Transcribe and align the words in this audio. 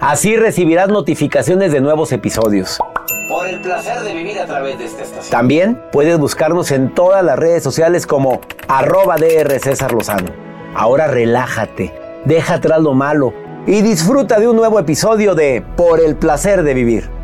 Así 0.00 0.34
recibirás 0.34 0.88
notificaciones 0.88 1.72
de 1.72 1.82
nuevos 1.82 2.10
episodios. 2.12 2.78
Por 3.28 3.46
el 3.46 3.60
placer 3.60 4.00
de 4.00 4.14
vivir 4.14 4.40
a 4.40 4.46
través 4.46 4.78
de 4.78 4.86
esta 4.86 5.02
estación. 5.02 5.30
También 5.30 5.82
puedes 5.92 6.18
buscarnos 6.18 6.70
en 6.70 6.94
todas 6.94 7.22
las 7.22 7.38
redes 7.38 7.62
sociales 7.62 8.06
como 8.06 8.40
arroba 8.66 9.16
DR 9.16 9.60
César 9.60 9.92
Lozano. 9.92 10.30
Ahora 10.74 11.06
relájate, 11.06 11.92
deja 12.24 12.54
atrás 12.54 12.80
lo 12.80 12.94
malo 12.94 13.34
y 13.66 13.82
disfruta 13.82 14.40
de 14.40 14.48
un 14.48 14.56
nuevo 14.56 14.78
episodio 14.78 15.34
de 15.34 15.62
Por 15.76 16.00
el 16.00 16.16
placer 16.16 16.62
de 16.62 16.72
vivir. 16.72 17.19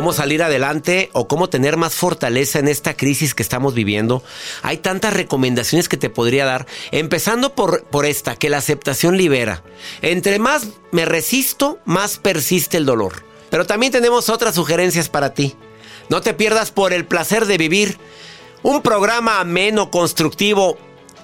Cómo 0.00 0.14
salir 0.14 0.42
adelante 0.42 1.10
o 1.12 1.28
cómo 1.28 1.50
tener 1.50 1.76
más 1.76 1.92
fortaleza 1.92 2.58
en 2.58 2.68
esta 2.68 2.96
crisis 2.96 3.34
que 3.34 3.42
estamos 3.42 3.74
viviendo. 3.74 4.22
Hay 4.62 4.78
tantas 4.78 5.12
recomendaciones 5.12 5.90
que 5.90 5.98
te 5.98 6.08
podría 6.08 6.46
dar, 6.46 6.66
empezando 6.90 7.54
por, 7.54 7.84
por 7.84 8.06
esta, 8.06 8.34
que 8.34 8.48
la 8.48 8.56
aceptación 8.56 9.18
libera. 9.18 9.62
Entre 10.00 10.38
más 10.38 10.68
me 10.90 11.04
resisto, 11.04 11.80
más 11.84 12.16
persiste 12.16 12.78
el 12.78 12.86
dolor. 12.86 13.26
Pero 13.50 13.66
también 13.66 13.92
tenemos 13.92 14.30
otras 14.30 14.54
sugerencias 14.54 15.10
para 15.10 15.34
ti. 15.34 15.54
No 16.08 16.22
te 16.22 16.32
pierdas 16.32 16.70
por 16.70 16.94
el 16.94 17.04
placer 17.04 17.44
de 17.44 17.58
vivir 17.58 17.98
un 18.62 18.80
programa 18.80 19.38
ameno, 19.38 19.90
constructivo, 19.90 20.78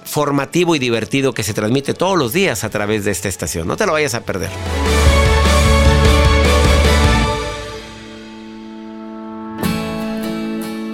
formativo 0.05 0.75
y 0.75 0.79
divertido 0.79 1.33
que 1.33 1.41
se 1.41 1.55
transmite 1.55 1.95
todos 1.95 2.15
los 2.15 2.31
días 2.31 2.63
a 2.63 2.69
través 2.69 3.05
de 3.05 3.09
esta 3.09 3.27
estación. 3.27 3.67
No 3.67 3.75
te 3.75 3.87
lo 3.87 3.93
vayas 3.93 4.13
a 4.13 4.21
perder. 4.21 4.51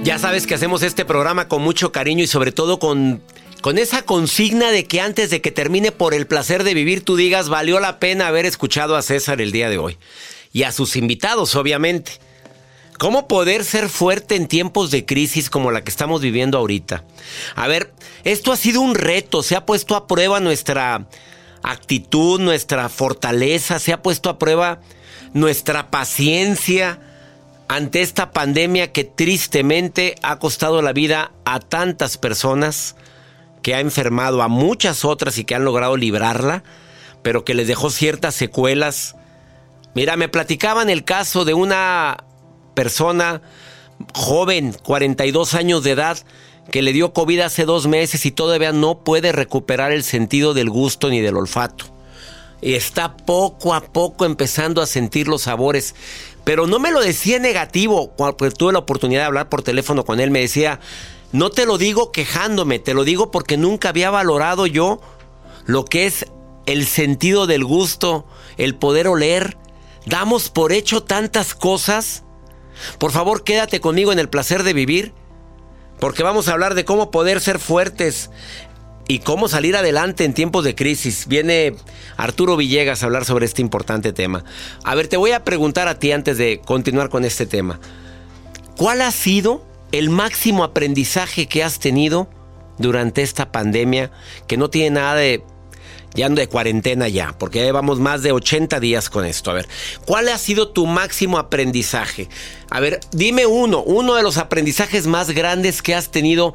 Ya 0.04 0.20
sabes 0.20 0.46
que 0.46 0.56
hacemos 0.56 0.84
este 0.84 1.06
programa 1.06 1.48
con 1.48 1.62
mucho 1.62 1.94
cariño 1.94 2.26
y 2.26 2.28
sobre 2.28 2.52
todo 2.52 2.78
con, 2.78 3.22
con 3.62 3.78
esa 3.78 4.02
consigna 4.02 4.70
de 4.70 4.86
que 4.86 5.00
antes 5.00 5.30
de 5.30 5.40
que 5.40 5.50
termine 5.50 5.94
por 5.94 6.14
el 6.14 6.28
placer 6.28 6.66
de 6.66 6.74
vivir 6.74 7.06
tú 7.06 7.16
digas 7.16 7.48
valió 7.48 7.80
la 7.80 8.00
pena 8.00 8.28
haber 8.28 8.46
escuchado 8.46 8.98
a 8.98 9.02
César 9.02 9.40
el 9.40 9.54
día 9.54 9.70
de 9.70 9.78
hoy. 9.78 9.98
Y 10.52 10.64
a 10.64 10.74
sus 10.74 10.98
invitados, 10.98 11.56
obviamente. 11.56 12.12
¿Cómo 13.00 13.30
poder 13.30 13.64
ser 13.64 13.88
fuerte 13.88 14.36
en 14.36 14.48
tiempos 14.48 14.92
de 14.92 15.06
crisis 15.06 15.50
como 15.50 15.72
la 15.72 15.86
que 15.86 15.90
estamos 15.90 16.20
viviendo 16.20 16.58
ahorita? 16.58 17.06
A 17.56 17.68
ver, 17.70 17.94
esto 18.26 18.52
ha 18.52 18.58
sido 18.58 18.82
un 18.82 18.96
reto, 18.96 19.42
se 19.42 19.56
ha 19.56 19.66
puesto 19.66 19.96
a 19.96 20.06
prueba 20.06 20.42
nuestra 20.42 21.08
actitud, 21.64 22.42
nuestra 22.42 22.90
fortaleza, 22.90 23.80
se 23.80 23.94
ha 23.94 24.02
puesto 24.02 24.30
a 24.30 24.38
prueba 24.38 24.82
nuestra 25.34 25.90
paciencia 25.90 27.00
ante 27.76 28.04
esta 28.04 28.30
pandemia 28.30 28.92
que 28.92 29.04
tristemente 29.04 30.14
ha 30.22 30.38
costado 30.38 30.84
la 30.84 30.94
vida 30.94 31.32
a 31.44 31.60
tantas 31.60 32.20
personas, 32.20 32.96
que 33.64 33.74
ha 33.74 33.80
enfermado 33.80 34.44
a 34.44 34.48
muchas 34.48 35.04
otras 35.04 35.40
y 35.40 35.44
que 35.44 35.56
han 35.56 35.66
logrado 35.66 35.98
librarla, 35.98 36.64
pero 37.24 37.44
que 37.44 37.56
les 37.56 37.68
dejó 37.68 37.90
ciertas 37.90 38.36
secuelas. 38.36 39.16
Mira, 39.96 40.18
me 40.18 40.30
platicaban 40.30 40.92
el 40.92 41.04
caso 41.04 41.46
de 41.46 41.56
una 41.56 42.18
persona 42.76 43.42
joven, 44.14 44.76
42 44.84 45.56
años 45.56 45.84
de 45.84 45.92
edad, 45.92 46.20
que 46.70 46.84
le 46.84 46.94
dio 46.94 47.12
COVID 47.12 47.40
hace 47.40 47.66
dos 47.66 47.88
meses 47.88 48.28
y 48.28 48.32
todavía 48.32 48.72
no 48.72 49.00
puede 49.00 49.32
recuperar 49.32 49.92
el 49.92 50.04
sentido 50.04 50.54
del 50.54 50.70
gusto 50.70 51.10
ni 51.10 51.22
del 51.22 51.38
olfato. 51.38 51.86
Y 52.62 52.76
está 52.76 53.18
poco 53.18 53.74
a 53.74 53.82
poco 53.82 54.26
empezando 54.26 54.82
a 54.82 54.86
sentir 54.86 55.28
los 55.28 55.42
sabores. 55.42 55.96
Pero 56.44 56.68
no 56.68 56.80
me 56.80 56.92
lo 56.92 57.02
decía 57.02 57.40
negativo. 57.40 58.12
Cuando 58.16 58.36
tuve 58.52 58.74
la 58.74 58.80
oportunidad 58.80 59.22
de 59.22 59.28
hablar 59.28 59.50
por 59.50 59.62
teléfono 59.62 60.06
con 60.06 60.20
él, 60.20 60.32
me 60.32 60.42
decía, 60.42 60.80
no 61.32 61.50
te 61.50 61.66
lo 61.66 61.78
digo 61.78 62.12
quejándome, 62.12 62.80
te 62.80 62.94
lo 62.94 63.04
digo 63.04 63.32
porque 63.32 63.58
nunca 63.58 63.90
había 63.90 64.10
valorado 64.10 64.68
yo 64.68 65.02
lo 65.66 65.86
que 65.86 66.06
es 66.06 66.26
el 66.66 66.86
sentido 66.86 67.48
del 67.48 67.64
gusto, 67.64 68.26
el 68.58 68.76
poder 68.76 69.08
oler. 69.08 69.58
Damos 70.06 70.50
por 70.50 70.74
hecho 70.74 71.04
tantas 71.04 71.56
cosas. 71.56 72.24
Por 72.98 73.12
favor, 73.12 73.44
quédate 73.44 73.80
conmigo 73.80 74.12
en 74.12 74.20
el 74.20 74.30
placer 74.30 74.64
de 74.64 74.74
vivir, 74.74 75.14
porque 76.00 76.24
vamos 76.24 76.48
a 76.48 76.54
hablar 76.54 76.76
de 76.76 76.86
cómo 76.86 77.12
poder 77.12 77.40
ser 77.40 77.60
fuertes 77.60 78.30
y 79.08 79.20
cómo 79.20 79.48
salir 79.48 79.76
adelante 79.76 80.24
en 80.24 80.34
tiempos 80.34 80.64
de 80.64 80.76
crisis. 80.76 81.28
Viene 81.28 81.76
Arturo 82.18 82.58
Villegas 82.58 83.04
a 83.04 83.06
hablar 83.06 83.26
sobre 83.26 83.46
este 83.46 83.62
importante 83.62 84.14
tema. 84.14 84.44
A 84.84 84.96
ver, 84.96 85.08
te 85.08 85.18
voy 85.18 85.32
a 85.32 85.44
preguntar 85.44 85.88
a 85.88 86.00
ti 86.00 86.12
antes 86.12 86.38
de 86.38 86.62
continuar 86.64 87.10
con 87.10 87.26
este 87.26 87.46
tema. 87.46 87.80
¿Cuál 88.78 89.02
ha 89.02 89.12
sido 89.12 89.66
el 89.92 90.10
máximo 90.10 90.64
aprendizaje 90.64 91.48
que 91.48 91.64
has 91.64 91.80
tenido 91.80 92.28
durante 92.78 93.22
esta 93.22 93.52
pandemia 93.52 94.12
que 94.48 94.58
no 94.58 94.70
tiene 94.70 94.92
nada 94.92 95.16
de 95.16 95.44
ya 96.16 96.30
de 96.30 96.48
cuarentena 96.48 97.08
ya, 97.08 97.36
porque 97.38 97.60
ya 97.60 97.66
llevamos 97.66 98.00
más 98.00 98.22
de 98.22 98.32
80 98.32 98.80
días 98.80 99.10
con 99.10 99.26
esto. 99.26 99.52
A 99.52 99.56
ver, 99.56 99.68
¿cuál 100.06 100.30
ha 100.30 100.38
sido 100.38 100.70
tu 100.70 100.86
máximo 100.86 101.38
aprendizaje? 101.38 102.30
A 102.70 102.80
ver, 102.80 103.00
dime 103.12 103.46
uno, 103.46 103.82
uno 103.82 104.14
de 104.14 104.24
los 104.24 104.38
aprendizajes 104.38 105.08
más 105.08 105.32
grandes 105.32 105.82
que 105.82 105.96
has 105.96 106.12
tenido 106.12 106.54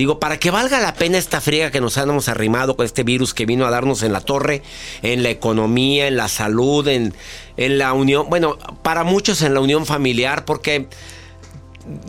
Digo, 0.00 0.18
para 0.18 0.38
que 0.38 0.50
valga 0.50 0.80
la 0.80 0.94
pena 0.94 1.18
esta 1.18 1.42
friega 1.42 1.70
que 1.70 1.78
nos 1.78 1.98
hemos 1.98 2.30
arrimado 2.30 2.74
con 2.74 2.86
este 2.86 3.02
virus 3.02 3.34
que 3.34 3.44
vino 3.44 3.66
a 3.66 3.70
darnos 3.70 4.02
en 4.02 4.14
la 4.14 4.22
torre, 4.22 4.62
en 5.02 5.22
la 5.22 5.28
economía, 5.28 6.08
en 6.08 6.16
la 6.16 6.28
salud, 6.28 6.88
en, 6.88 7.12
en 7.58 7.76
la 7.76 7.92
unión, 7.92 8.30
bueno, 8.30 8.56
para 8.82 9.04
muchos 9.04 9.42
en 9.42 9.52
la 9.52 9.60
unión 9.60 9.84
familiar, 9.84 10.46
porque 10.46 10.88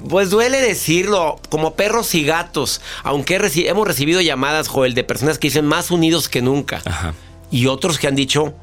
pues 0.08 0.30
duele 0.30 0.62
decirlo, 0.62 1.38
como 1.50 1.74
perros 1.74 2.16
y 2.16 2.24
gatos, 2.24 2.80
aunque 3.04 3.36
hemos 3.68 3.86
recibido 3.86 4.22
llamadas, 4.22 4.70
Joel, 4.70 4.94
de 4.94 5.04
personas 5.04 5.38
que 5.38 5.48
dicen 5.50 5.66
más 5.66 5.92
unidos 5.92 6.30
que 6.30 6.42
nunca. 6.42 6.82
Ajá. 6.86 7.14
Y 7.52 7.68
otros 7.68 8.00
que 8.00 8.08
han 8.08 8.16
dicho... 8.16 8.54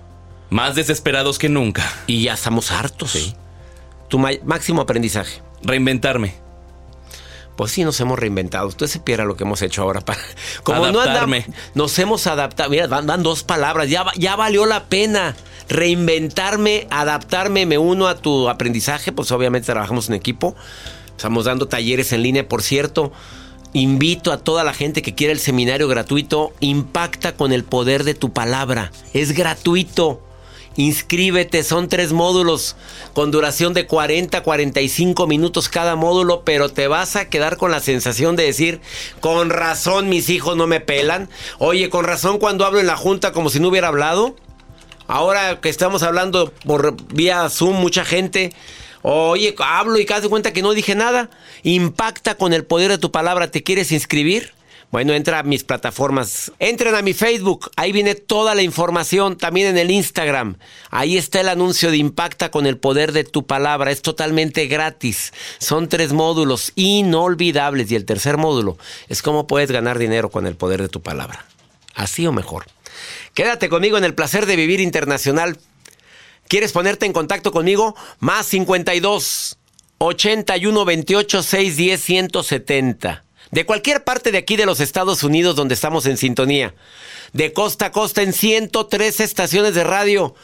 Más 0.49 0.75
desesperados 0.75 1.39
que 1.39 1.50
nunca. 1.50 1.84
Y 2.06 2.22
ya 2.22 2.33
estamos 2.33 2.72
hartos. 2.72 3.10
Sí. 3.10 3.34
Tu 4.09 4.19
máximo 4.19 4.81
aprendizaje. 4.81 5.43
Reinventarme 5.62 6.47
pues 7.58 7.72
sí 7.72 7.82
nos 7.82 7.98
hemos 7.98 8.16
reinventado. 8.16 8.69
Usted 8.69 8.86
se 8.86 9.00
pierde 9.00 9.24
lo 9.24 9.36
que 9.36 9.42
hemos 9.42 9.60
hecho 9.62 9.82
ahora 9.82 10.00
para 10.00 10.20
como 10.62 10.84
Adaptarme. 10.84 11.44
no 11.48 11.82
nos 11.82 11.98
hemos 11.98 12.28
adaptado. 12.28 12.70
Mira, 12.70 12.86
van, 12.86 13.22
dos 13.24 13.42
palabras, 13.42 13.91
ya, 13.91 14.06
ya 14.16 14.36
valió 14.36 14.64
la 14.64 14.84
pena 14.84 15.34
reinventarme, 15.68 16.86
adaptarme, 16.88 17.66
me 17.66 17.76
uno 17.76 18.06
a 18.06 18.16
tu 18.16 18.48
aprendizaje, 18.48 19.10
pues 19.10 19.32
obviamente 19.32 19.66
trabajamos 19.66 20.08
en 20.08 20.14
equipo. 20.14 20.54
Estamos 21.10 21.47
dando 21.47 21.66
talleres 21.66 22.12
en 22.12 22.22
línea, 22.22 22.48
por 22.48 22.62
cierto. 22.62 23.10
Invito 23.72 24.30
a 24.30 24.38
toda 24.38 24.62
la 24.62 24.72
gente 24.72 25.02
que 25.02 25.16
quiera 25.16 25.32
el 25.32 25.41
seminario 25.41 25.88
gratuito, 25.88 26.52
impacta 26.60 27.32
con 27.32 27.52
el 27.52 27.64
poder 27.64 28.04
de 28.04 28.14
tu 28.14 28.32
palabra. 28.32 28.92
Es 29.12 29.32
gratuito. 29.32 30.22
Inscríbete, 30.78 31.65
son 31.65 31.89
tres 31.89 32.12
módulos 32.12 32.77
con 33.12 33.33
duración 33.33 33.75
de 33.75 33.87
40 33.87 34.44
45 34.44 35.27
minutos 35.27 35.69
cada 35.69 35.97
módulo, 35.97 36.44
pero 36.44 36.69
te 36.69 36.87
vas 36.87 37.16
a 37.16 37.28
quedar 37.28 37.56
con 37.56 37.72
la 37.72 37.81
sensación 37.81 38.37
de 38.37 38.44
decir, 38.44 38.81
con 39.19 39.50
razón 39.50 40.09
mis 40.09 40.31
hijos 40.31 40.56
no 40.56 40.69
me 40.69 40.78
pelan. 40.78 41.28
Oye, 41.59 41.91
con 41.91 42.05
razón 42.05 42.39
cuando 42.39 42.65
hablo 42.65 42.78
en 42.78 42.87
la 42.87 42.97
junta 42.97 43.33
como 43.33 43.50
si 43.50 43.59
no 43.59 43.66
hubiera 43.66 43.89
hablado. 43.89 44.37
Ahora 45.09 45.61
que 45.61 45.69
estamos 45.69 46.05
hablando 46.05 46.53
por 46.65 46.95
vía 47.12 47.49
Zoom, 47.50 47.75
mucha 47.81 48.05
gente, 48.05 48.53
oye, 49.03 49.56
hablo 49.59 49.99
y 49.99 50.06
casi 50.06 50.28
cuenta 50.28 50.53
que 50.53 50.62
no 50.62 50.75
dije 50.75 50.95
nada. 50.95 51.28
Impacta 51.65 52.36
con 52.36 52.53
el 52.53 52.65
poder 52.65 52.92
de 52.92 52.98
tu 52.98 53.10
palabra. 53.10 53.51
¿Te 53.51 53.65
quieres 53.65 53.91
inscribir? 53.91 54.53
Bueno, 54.90 55.12
entra 55.12 55.40
a 55.40 55.42
mis 55.42 55.64
plataformas. 55.64 56.50
Entren 56.58 56.94
a 56.94 57.02
mi 57.02 57.12
Facebook. 57.12 57.70
Ahí 57.76 57.92
viene 57.92 58.14
toda 58.14 58.54
la 58.54 58.62
información. 58.62 59.36
También 59.36 59.68
en 59.68 59.76
el 59.76 59.90
Instagram. 59.90 60.56
Ahí 60.90 61.18
está 61.18 61.42
el 61.42 61.50
anuncio 61.50 61.90
de 61.90 61.98
Impacta 61.98 62.50
con 62.50 62.66
el 62.66 62.78
poder 62.78 63.12
de 63.12 63.24
tu 63.24 63.46
palabra. 63.46 63.90
Es 63.90 64.00
totalmente 64.00 64.66
gratis. 64.66 65.34
Son 65.58 65.90
tres 65.90 66.14
módulos 66.14 66.72
inolvidables. 66.74 67.90
Y 67.90 67.96
el 67.96 68.06
tercer 68.06 68.38
módulo 68.38 68.78
es 69.08 69.20
cómo 69.20 69.46
puedes 69.46 69.70
ganar 69.70 69.98
dinero 69.98 70.30
con 70.30 70.46
el 70.46 70.56
poder 70.56 70.80
de 70.80 70.88
tu 70.88 71.02
palabra. 71.02 71.44
Así 71.94 72.26
o 72.26 72.32
mejor. 72.32 72.64
Quédate 73.34 73.68
conmigo 73.68 73.98
en 73.98 74.04
el 74.04 74.14
placer 74.14 74.46
de 74.46 74.56
vivir 74.56 74.80
internacional. 74.80 75.58
¿Quieres 76.48 76.72
ponerte 76.72 77.04
en 77.04 77.12
contacto 77.12 77.52
conmigo? 77.52 77.94
Más 78.20 78.46
52 78.46 79.58
81 79.98 80.84
28 80.86 81.42
610 81.42 82.00
170 82.00 83.28
de 83.50 83.66
cualquier 83.66 84.04
parte 84.04 84.33
de 84.33 84.39
aquí 84.39 84.56
de 84.56 84.66
los 84.66 84.80
Estados 84.80 85.22
Unidos 85.22 85.56
donde 85.56 85.74
estamos 85.74 86.06
en 86.06 86.16
sintonía, 86.16 86.74
de 87.33 87.53
costa 87.53 87.86
a 87.86 87.92
costa 87.92 88.22
en 88.22 88.33
103 88.33 89.21
estaciones 89.21 89.74
de 89.74 89.84
radio. 89.84 90.34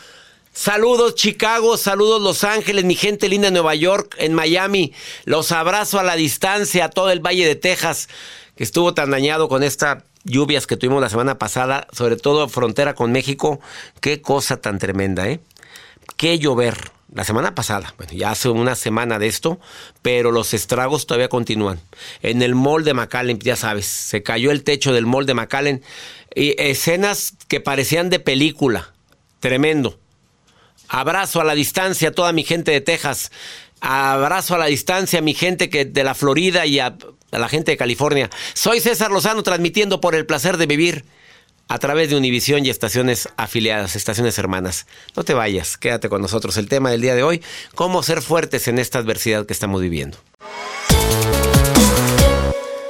Saludos 0.53 1.17
Chicago, 1.17 1.77
saludos 1.77 2.23
Los 2.23 2.45
Ángeles, 2.45 2.85
mi 2.85 2.95
gente 2.95 3.29
linda 3.29 3.49
en 3.49 3.55
Nueva 3.55 3.75
York, 3.75 4.15
en 4.19 4.35
Miami. 4.35 4.93
Los 5.25 5.51
abrazo 5.51 5.99
a 5.99 6.05
la 6.05 6.15
distancia, 6.15 6.85
a 6.85 6.91
todo 6.91 7.11
el 7.11 7.19
Valle 7.19 7.47
de 7.47 7.57
Texas, 7.57 8.09
que 8.55 8.63
estuvo 8.63 8.95
tan 8.95 9.11
dañado 9.11 9.49
con 9.49 9.65
estas 9.65 10.05
lluvias 10.23 10.67
que 10.67 10.77
tuvimos 10.77 11.03
la 11.03 11.11
semana 11.11 11.39
pasada, 11.39 11.89
sobre 11.93 12.17
todo 12.17 12.49
frontera 12.49 12.95
con 12.95 13.11
México. 13.11 13.61
Qué 14.01 14.23
cosa 14.23 14.57
tan 14.59 14.79
tremenda, 14.79 15.29
¿eh? 15.29 15.41
Qué 16.17 16.39
llover. 16.39 16.93
La 17.13 17.23
semana 17.23 17.55
pasada, 17.55 17.95
bueno, 17.97 18.13
ya 18.13 18.33
hace 18.33 18.49
una 18.49 18.75
semana 18.75 19.21
de 19.21 19.29
esto, 19.29 19.61
pero 20.03 20.33
los 20.33 20.53
estragos 20.53 21.07
todavía 21.07 21.29
continúan. 21.29 21.81
En 22.23 22.43
el 22.43 22.57
mall 22.57 22.83
de 22.83 22.93
McAllen, 22.93 23.39
ya 23.39 23.55
sabes, 23.55 23.87
se 23.87 24.25
cayó 24.25 24.51
el 24.51 24.65
techo 24.65 24.93
del 24.93 25.07
mall 25.07 25.25
de 25.25 25.35
McAllen. 25.35 25.83
Y 26.35 26.61
escenas 26.61 27.35
que 27.47 27.61
parecían 27.61 28.11
de 28.11 28.19
película. 28.19 28.93
Tremendo. 29.39 29.99
Abrazo 30.89 31.41
a 31.41 31.45
la 31.45 31.55
distancia 31.55 32.09
a 32.09 32.13
toda 32.13 32.33
mi 32.33 32.43
gente 32.43 32.73
de 32.73 32.81
Texas. 32.81 33.31
Abrazo 33.81 34.55
a 34.55 34.59
la 34.59 34.67
distancia 34.67 35.21
a 35.21 35.23
mi 35.23 35.35
gente 35.35 35.71
que 35.71 35.85
de 35.85 36.05
la 36.05 36.15
Florida 36.15 36.67
y 36.67 36.81
a, 36.81 36.97
la 37.31 37.49
gente 37.49 37.73
de 37.73 37.77
California. 37.77 38.31
Soy 38.55 38.81
César 38.81 39.11
Lozano 39.11 39.43
transmitiendo 39.43 40.01
por 40.01 40.15
el 40.15 40.27
placer 40.27 40.57
de 40.57 40.67
vivir 40.67 41.05
a 41.69 41.79
través 41.79 42.11
de 42.11 42.17
Univisión 42.17 42.65
y 42.65 42.71
estaciones 42.71 43.29
afiliadas, 43.37 43.97
estaciones 43.97 44.39
hermanas. 44.39 44.87
No 45.17 45.25
te 45.25 45.35
vayas, 45.35 45.77
quédate 45.77 46.09
con 46.09 46.21
nosotros. 46.21 46.57
El 46.57 46.69
tema 46.69 46.91
del 46.91 47.01
día 47.01 47.15
de 47.15 47.23
hoy, 47.23 47.43
cómo 47.75 48.03
ser 48.03 48.23
fuertes 48.23 48.69
en 48.69 48.79
esta 48.79 48.99
adversidad 48.99 49.47
que 49.47 49.53
estamos 49.53 49.81
viviendo. 49.81 50.19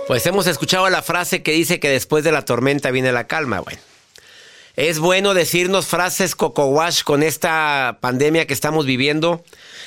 Pues 0.07 0.27
hemos 0.27 0.47
escuchado 0.47 0.89
la 0.91 1.03
frase 1.03 1.43
que 1.43 1.53
dice 1.53 1.81
que 1.81 1.89
después 1.89 2.25
de 2.25 2.33
la 2.33 2.45
tormenta 2.45 2.91
viene 2.91 3.11
la 3.13 3.27
calma. 3.27 3.61
Bueno, 3.61 3.81
es 4.77 4.99
bueno 4.99 5.35
decirnos 5.35 5.87
frases 5.87 6.35
coco 6.35 6.67
wash 6.67 7.05
con 7.05 7.23
esta 7.23 7.99
pandemia 8.01 8.47
que 8.47 8.55
estamos 8.55 8.85
viviendo. 8.87 9.45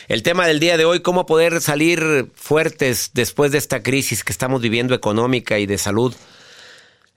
El 0.08 0.24
tema 0.24 0.48
del 0.48 0.60
día 0.60 0.78
de 0.78 0.86
hoy, 0.86 1.02
cómo 1.02 1.26
poder 1.26 1.62
salir 1.62 2.32
fuertes 2.36 3.12
después 3.14 3.52
de 3.52 3.58
esta 3.58 3.84
crisis 3.84 4.24
que 4.24 4.32
estamos 4.32 4.62
viviendo 4.62 4.96
económica 4.96 5.60
y 5.60 5.66
de 5.66 5.78
salud. 5.78 6.16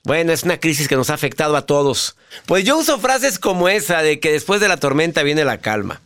Bueno, 0.04 0.32
es 0.32 0.44
una 0.44 0.58
crisis 0.58 0.88
que 0.88 0.96
nos 0.96 1.10
ha 1.10 1.14
afectado 1.14 1.56
a 1.56 1.66
todos. 1.66 2.16
Pues 2.46 2.64
yo 2.64 2.78
uso 2.78 2.98
frases 2.98 3.38
como 3.38 3.68
esa 3.68 4.02
de 4.02 4.18
que 4.18 4.32
después 4.32 4.60
de 4.60 4.68
la 4.68 4.78
tormenta 4.78 5.22
viene 5.22 5.44
la 5.44 5.58
calma. 5.58 6.00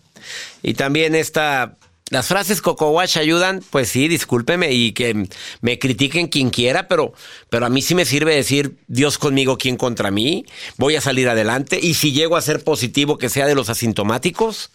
Y 0.63 0.75
también 0.75 1.15
esta 1.15 1.77
las 2.11 2.27
frases 2.27 2.61
Coco 2.61 2.91
Wash 2.91 3.19
ayudan, 3.19 3.63
pues 3.71 3.89
sí, 3.89 4.09
discúlpeme 4.09 4.71
y 4.73 4.93
que 4.93 5.27
me 5.63 5.79
critiquen 5.79 6.29
quien 6.29 6.51
quiera, 6.51 6.87
pero, 6.87 7.15
pero 7.49 7.65
a 7.65 7.71
mí 7.71 7.81
sí 7.81 7.95
me 7.95 8.05
sirve 8.05 8.35
decir 8.35 8.77
Dios 8.89 9.17
conmigo, 9.17 9.57
¿quién 9.57 9.77
contra 9.77 10.11
mí? 10.11 10.45
Voy 10.77 10.97
a 10.97 11.01
salir 11.01 11.29
adelante. 11.29 11.81
Y 11.83 11.95
si 11.95 12.13
llego 12.13 12.37
a 12.37 12.43
ser 12.43 12.63
positivo, 12.63 13.17
que 13.17 13.31
sea 13.31 13.47
de 13.47 13.55
los 13.55 13.71
asintomáticos. 13.71 14.71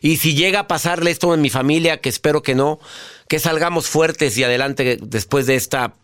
Y 0.00 0.16
si 0.16 0.34
llega 0.34 0.60
a 0.60 0.68
pasarle 0.68 1.12
esto 1.12 1.32
en 1.32 1.40
mi 1.40 1.50
familia, 1.50 2.00
que 2.00 2.08
espero 2.08 2.42
que 2.42 2.54
no, 2.54 2.80
que 3.28 3.38
salgamos 3.38 3.86
fuertes 3.86 4.36
y 4.36 4.44
adelante 4.44 4.98
después 5.00 5.46
de 5.46 5.54
esta, 5.54 5.94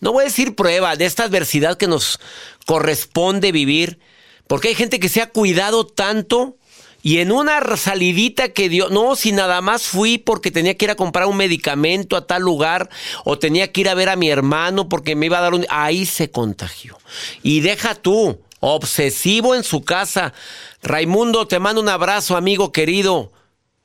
no 0.00 0.12
voy 0.12 0.22
a 0.22 0.26
decir 0.26 0.54
prueba, 0.54 0.96
de 0.96 1.06
esta 1.06 1.24
adversidad 1.24 1.76
que 1.76 1.88
nos 1.88 2.20
corresponde 2.66 3.52
vivir, 3.52 3.98
porque 4.46 4.68
hay 4.68 4.74
gente 4.74 5.00
que 5.00 5.08
se 5.08 5.22
ha 5.22 5.30
cuidado 5.30 5.86
tanto 5.86 6.56
y 7.02 7.18
en 7.18 7.32
una 7.32 7.76
salidita 7.76 8.50
que 8.50 8.68
dio, 8.68 8.88
no, 8.88 9.16
si 9.16 9.32
nada 9.32 9.60
más 9.60 9.82
fui 9.82 10.18
porque 10.18 10.52
tenía 10.52 10.76
que 10.76 10.84
ir 10.84 10.90
a 10.92 10.96
comprar 10.96 11.26
un 11.26 11.36
medicamento 11.36 12.16
a 12.16 12.26
tal 12.28 12.42
lugar 12.42 12.88
o 13.24 13.38
tenía 13.38 13.72
que 13.72 13.80
ir 13.80 13.88
a 13.88 13.94
ver 13.94 14.08
a 14.08 14.16
mi 14.16 14.30
hermano 14.30 14.88
porque 14.88 15.16
me 15.16 15.26
iba 15.26 15.38
a 15.38 15.42
dar 15.42 15.54
un... 15.54 15.66
Ahí 15.68 16.06
se 16.06 16.30
contagió. 16.30 16.96
Y 17.42 17.60
deja 17.60 17.96
tú, 17.96 18.40
obsesivo 18.60 19.56
en 19.56 19.64
su 19.64 19.82
casa. 19.82 20.32
Raimundo, 20.80 21.48
te 21.48 21.58
mando 21.58 21.80
un 21.80 21.88
abrazo, 21.88 22.36
amigo 22.36 22.70
querido. 22.70 23.32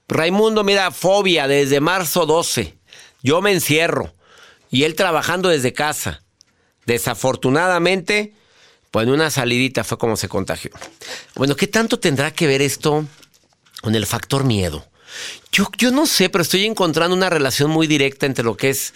Raimundo, 0.08 0.64
mira, 0.64 0.92
fobia 0.92 1.48
desde 1.48 1.80
marzo 1.80 2.28
12. 2.28 2.78
Yo 3.24 3.42
me 3.42 3.52
encierro. 3.52 4.14
Y 4.70 4.84
él 4.84 4.96
trabajando 4.96 5.50
desde 5.50 5.74
casa. 5.74 6.24
Desafortunadamente, 6.86 8.34
pues 8.92 9.08
en 9.08 9.14
una 9.14 9.30
salidita 9.30 9.84
fue 9.84 9.98
como 9.98 10.16
se 10.16 10.30
contagió. 10.30 10.72
Bueno, 11.36 11.56
¿qué 11.56 11.68
tanto 11.68 12.00
tendrá 12.00 12.32
que 12.32 12.48
ver 12.48 12.62
esto 12.62 13.06
con 13.82 13.96
el 13.96 14.06
factor 14.06 14.44
miedo? 14.44 14.86
Yo, 15.52 15.68
yo 15.78 15.92
no 15.92 16.06
sé, 16.06 16.30
pero 16.30 16.42
estoy 16.42 16.66
encontrando 16.66 17.16
una 17.16 17.30
relación 17.30 17.72
muy 17.72 17.88
directa 17.88 18.26
entre 18.26 18.44
lo 18.44 18.58
que 18.58 18.70
es 18.70 18.94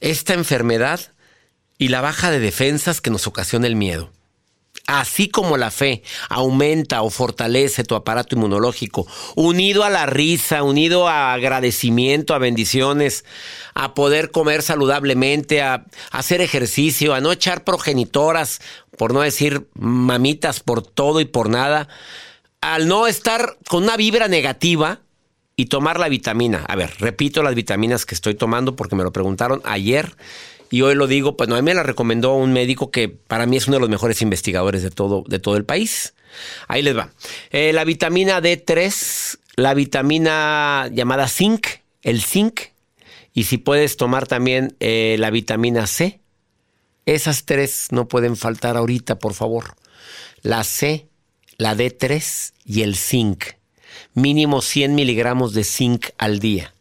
esta 0.00 0.34
enfermedad 0.34 1.00
y 1.78 1.88
la 1.88 2.00
baja 2.00 2.30
de 2.30 2.40
defensas 2.40 3.00
que 3.00 3.10
nos 3.10 3.26
ocasiona 3.26 3.66
el 3.66 3.76
miedo 3.76 4.10
así 4.86 5.28
como 5.28 5.56
la 5.56 5.70
fe 5.70 6.02
aumenta 6.28 7.02
o 7.02 7.10
fortalece 7.10 7.84
tu 7.84 7.94
aparato 7.94 8.34
inmunológico, 8.34 9.06
unido 9.34 9.84
a 9.84 9.90
la 9.90 10.06
risa, 10.06 10.62
unido 10.62 11.08
a 11.08 11.32
agradecimiento, 11.32 12.34
a 12.34 12.38
bendiciones, 12.38 13.24
a 13.74 13.94
poder 13.94 14.30
comer 14.30 14.62
saludablemente, 14.62 15.62
a, 15.62 15.84
hacer 16.10 16.40
ejercicio, 16.40 17.14
a 17.14 17.20
no 17.20 17.32
echar 17.32 17.64
progenitoras, 17.64 18.60
por 18.96 19.14
no 19.14 19.20
decir 19.20 19.66
mamitas 19.74 20.60
por 20.60 20.82
todo 20.82 21.20
y 21.20 21.24
por 21.24 21.48
nada, 21.48 21.88
al 22.60 22.86
no 22.88 23.06
estar 23.06 23.56
con 23.68 23.84
una 23.84 23.96
vibra 23.96 24.28
negativa, 24.28 25.00
y 25.54 25.66
tomar 25.66 26.00
la 26.00 26.08
vitamina. 26.08 26.64
A 26.66 26.76
ver, 26.76 26.94
repito 26.98 27.42
las 27.42 27.54
vitaminas 27.54 28.06
que 28.06 28.14
estoy 28.14 28.34
tomando 28.34 28.74
porque 28.74 28.96
me 28.96 29.04
lo 29.04 29.12
preguntaron 29.12 29.60
ayer 29.64 30.16
y 30.72 30.80
hoy 30.80 30.94
lo 30.94 31.06
digo, 31.06 31.36
pues 31.36 31.50
no, 31.50 31.54
a 31.54 31.60
mí 31.60 31.66
me 31.66 31.74
la 31.74 31.82
recomendó 31.82 32.34
un 32.34 32.54
médico 32.54 32.90
que 32.90 33.06
para 33.10 33.44
mí 33.44 33.58
es 33.58 33.68
uno 33.68 33.76
de 33.76 33.80
los 33.82 33.90
mejores 33.90 34.22
investigadores 34.22 34.82
de 34.82 34.90
todo, 34.90 35.22
de 35.28 35.38
todo 35.38 35.58
el 35.58 35.66
país. 35.66 36.14
Ahí 36.66 36.80
les 36.80 36.96
va. 36.96 37.12
Eh, 37.50 37.74
la 37.74 37.84
vitamina 37.84 38.40
D3, 38.40 39.38
la 39.56 39.74
vitamina 39.74 40.88
llamada 40.90 41.28
zinc, 41.28 41.66
el 42.00 42.22
zinc, 42.22 42.60
y 43.34 43.44
si 43.44 43.58
puedes 43.58 43.98
tomar 43.98 44.26
también 44.26 44.74
eh, 44.80 45.16
la 45.18 45.28
vitamina 45.28 45.86
C. 45.86 46.20
Esas 47.04 47.44
tres 47.44 47.88
no 47.90 48.08
pueden 48.08 48.34
faltar 48.38 48.78
ahorita, 48.78 49.18
por 49.18 49.34
favor. 49.34 49.76
La 50.40 50.64
C, 50.64 51.06
la 51.58 51.76
D3 51.76 52.54
y 52.64 52.80
el 52.80 52.96
zinc. 52.96 53.44
Mínimo 54.14 54.62
100 54.62 54.94
miligramos 54.94 55.52
de 55.52 55.64
zinc 55.64 56.06
al 56.16 56.38
día. 56.38 56.72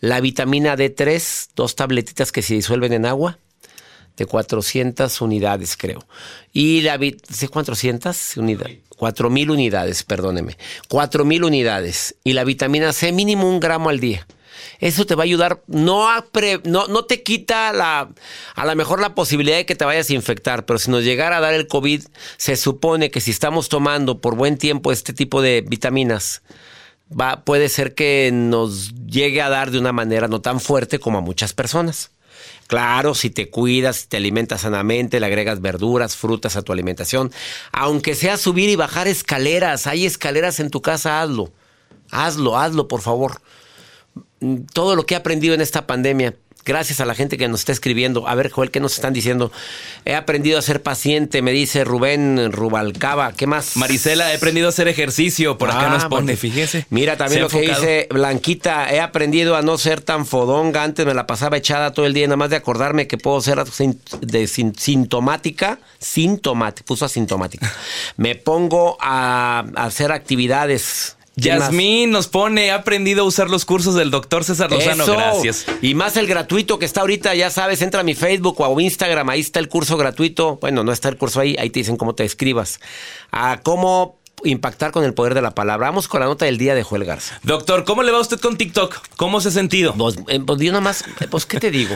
La 0.00 0.20
vitamina 0.20 0.76
D3, 0.76 1.50
dos 1.54 1.76
tabletitas 1.76 2.32
que 2.32 2.42
se 2.42 2.54
disuelven 2.54 2.92
en 2.92 3.06
agua, 3.06 3.38
de 4.16 4.26
400 4.26 5.20
unidades, 5.20 5.76
creo. 5.76 6.06
Y 6.52 6.82
la 6.82 6.98
¿sí 7.30 7.48
400 7.48 8.36
unidades? 8.36 8.78
4000 8.96 9.50
unidades, 9.50 10.02
perdóneme. 10.04 10.56
4000 10.88 11.44
unidades. 11.44 12.14
Y 12.24 12.34
la 12.34 12.44
vitamina 12.44 12.92
C, 12.92 13.10
mínimo 13.12 13.48
un 13.48 13.58
gramo 13.58 13.88
al 13.88 14.00
día. 14.00 14.26
Eso 14.78 15.06
te 15.06 15.14
va 15.14 15.22
a 15.22 15.24
ayudar, 15.24 15.62
no, 15.66 16.08
a 16.08 16.24
no, 16.64 16.86
no 16.86 17.04
te 17.04 17.22
quita 17.22 17.72
la, 17.72 18.10
a 18.54 18.66
lo 18.66 18.76
mejor 18.76 19.00
la 19.00 19.14
posibilidad 19.14 19.56
de 19.56 19.66
que 19.66 19.74
te 19.74 19.84
vayas 19.84 20.10
a 20.10 20.14
infectar, 20.14 20.66
pero 20.66 20.78
si 20.78 20.90
nos 20.90 21.04
llegara 21.04 21.38
a 21.38 21.40
dar 21.40 21.54
el 21.54 21.66
COVID, 21.66 22.02
se 22.36 22.56
supone 22.56 23.10
que 23.10 23.20
si 23.20 23.30
estamos 23.30 23.68
tomando 23.68 24.20
por 24.20 24.36
buen 24.36 24.58
tiempo 24.58 24.92
este 24.92 25.12
tipo 25.12 25.42
de 25.42 25.64
vitaminas, 25.66 26.42
va, 27.18 27.44
puede 27.44 27.68
ser 27.68 27.94
que 27.94 28.30
nos 28.32 28.94
llegue 29.06 29.42
a 29.42 29.48
dar 29.48 29.70
de 29.70 29.78
una 29.78 29.92
manera 29.92 30.28
no 30.28 30.40
tan 30.40 30.60
fuerte 30.60 30.98
como 30.98 31.18
a 31.18 31.20
muchas 31.20 31.52
personas. 31.52 32.10
Claro, 32.66 33.14
si 33.14 33.28
te 33.28 33.50
cuidas, 33.50 33.96
si 33.96 34.06
te 34.08 34.16
alimentas 34.16 34.62
sanamente, 34.62 35.20
le 35.20 35.26
agregas 35.26 35.60
verduras, 35.60 36.16
frutas 36.16 36.56
a 36.56 36.62
tu 36.62 36.72
alimentación, 36.72 37.30
aunque 37.72 38.14
sea 38.14 38.36
subir 38.38 38.70
y 38.70 38.76
bajar 38.76 39.08
escaleras, 39.08 39.86
hay 39.86 40.06
escaleras 40.06 40.58
en 40.58 40.70
tu 40.70 40.80
casa, 40.80 41.20
hazlo. 41.20 41.52
Hazlo, 42.10 42.58
hazlo, 42.58 42.88
por 42.88 43.00
favor. 43.00 43.40
Todo 44.72 44.96
lo 44.96 45.06
que 45.06 45.14
he 45.14 45.16
aprendido 45.16 45.54
en 45.54 45.60
esta 45.60 45.86
pandemia, 45.86 46.34
Gracias 46.64 47.00
a 47.00 47.04
la 47.04 47.14
gente 47.14 47.38
que 47.38 47.48
nos 47.48 47.60
está 47.60 47.72
escribiendo. 47.72 48.28
A 48.28 48.34
ver, 48.36 48.50
Joel, 48.50 48.70
¿qué 48.70 48.78
nos 48.78 48.94
están 48.94 49.12
diciendo? 49.12 49.50
He 50.04 50.14
aprendido 50.14 50.58
a 50.58 50.62
ser 50.62 50.80
paciente, 50.80 51.42
me 51.42 51.50
dice 51.50 51.82
Rubén 51.84 52.52
Rubalcaba. 52.52 53.32
¿Qué 53.32 53.48
más? 53.48 53.76
Marisela, 53.76 54.32
he 54.32 54.36
aprendido 54.36 54.66
a 54.66 54.70
hacer 54.70 54.86
ejercicio. 54.86 55.58
Por 55.58 55.70
acá 55.70 55.86
ah, 55.86 55.94
nos 55.94 56.04
pone, 56.04 56.36
fíjese. 56.36 56.86
Mira 56.90 57.16
también 57.16 57.42
lo 57.42 57.48
que 57.48 57.62
dice 57.62 58.06
Blanquita. 58.10 58.92
He 58.92 59.00
aprendido 59.00 59.56
a 59.56 59.62
no 59.62 59.76
ser 59.76 60.00
tan 60.00 60.24
fodonga. 60.24 60.84
Antes 60.84 61.04
me 61.04 61.14
la 61.14 61.26
pasaba 61.26 61.56
echada 61.56 61.92
todo 61.92 62.06
el 62.06 62.14
día, 62.14 62.26
nada 62.26 62.36
más 62.36 62.50
de 62.50 62.56
acordarme 62.56 63.08
que 63.08 63.18
puedo 63.18 63.40
ser 63.40 63.62
de 64.20 64.46
sintomática. 64.46 65.80
Sintomática, 65.98 66.86
puso 66.86 67.04
asintomática. 67.04 67.72
me 68.16 68.36
pongo 68.36 68.96
a 69.00 69.64
hacer 69.74 70.12
actividades 70.12 71.16
Yasmín 71.36 72.10
nos 72.10 72.28
pone, 72.28 72.70
ha 72.70 72.76
aprendido 72.76 73.22
a 73.22 73.24
usar 73.24 73.48
los 73.48 73.64
cursos 73.64 73.94
del 73.94 74.10
doctor 74.10 74.44
César 74.44 74.70
Lozano, 74.70 75.06
gracias. 75.06 75.66
Y 75.80 75.94
más 75.94 76.16
el 76.16 76.26
gratuito 76.26 76.78
que 76.78 76.84
está 76.84 77.00
ahorita, 77.00 77.34
ya 77.34 77.50
sabes, 77.50 77.82
entra 77.82 78.00
a 78.00 78.04
mi 78.04 78.14
Facebook 78.14 78.60
o 78.60 78.78
a 78.78 78.82
Instagram, 78.82 79.30
ahí 79.30 79.40
está 79.40 79.58
el 79.58 79.68
curso 79.68 79.96
gratuito. 79.96 80.58
Bueno, 80.60 80.84
no 80.84 80.92
está 80.92 81.08
el 81.08 81.16
curso 81.16 81.40
ahí, 81.40 81.56
ahí 81.58 81.70
te 81.70 81.80
dicen 81.80 81.96
cómo 81.96 82.14
te 82.14 82.24
escribas. 82.24 82.80
A 83.30 83.60
cómo 83.62 84.21
impactar 84.44 84.90
con 84.92 85.04
el 85.04 85.14
poder 85.14 85.34
de 85.34 85.42
la 85.42 85.52
palabra. 85.52 85.88
Vamos 85.88 86.08
con 86.08 86.20
la 86.20 86.26
nota 86.26 86.44
del 86.44 86.58
día 86.58 86.74
de 86.74 86.82
Joel 86.82 87.04
Garza. 87.04 87.38
Doctor, 87.42 87.84
¿cómo 87.84 88.02
le 88.02 88.12
va 88.12 88.18
a 88.18 88.20
usted 88.20 88.38
con 88.40 88.56
TikTok? 88.56 88.96
¿Cómo 89.16 89.40
se 89.40 89.48
ha 89.48 89.52
sentido? 89.52 89.94
Pues, 89.94 90.16
eh, 90.28 90.40
pues 90.44 90.60
yo 90.60 90.72
nomás, 90.72 91.02
eh, 91.20 91.26
pues 91.30 91.46
¿qué 91.46 91.60
te 91.60 91.70
digo? 91.70 91.94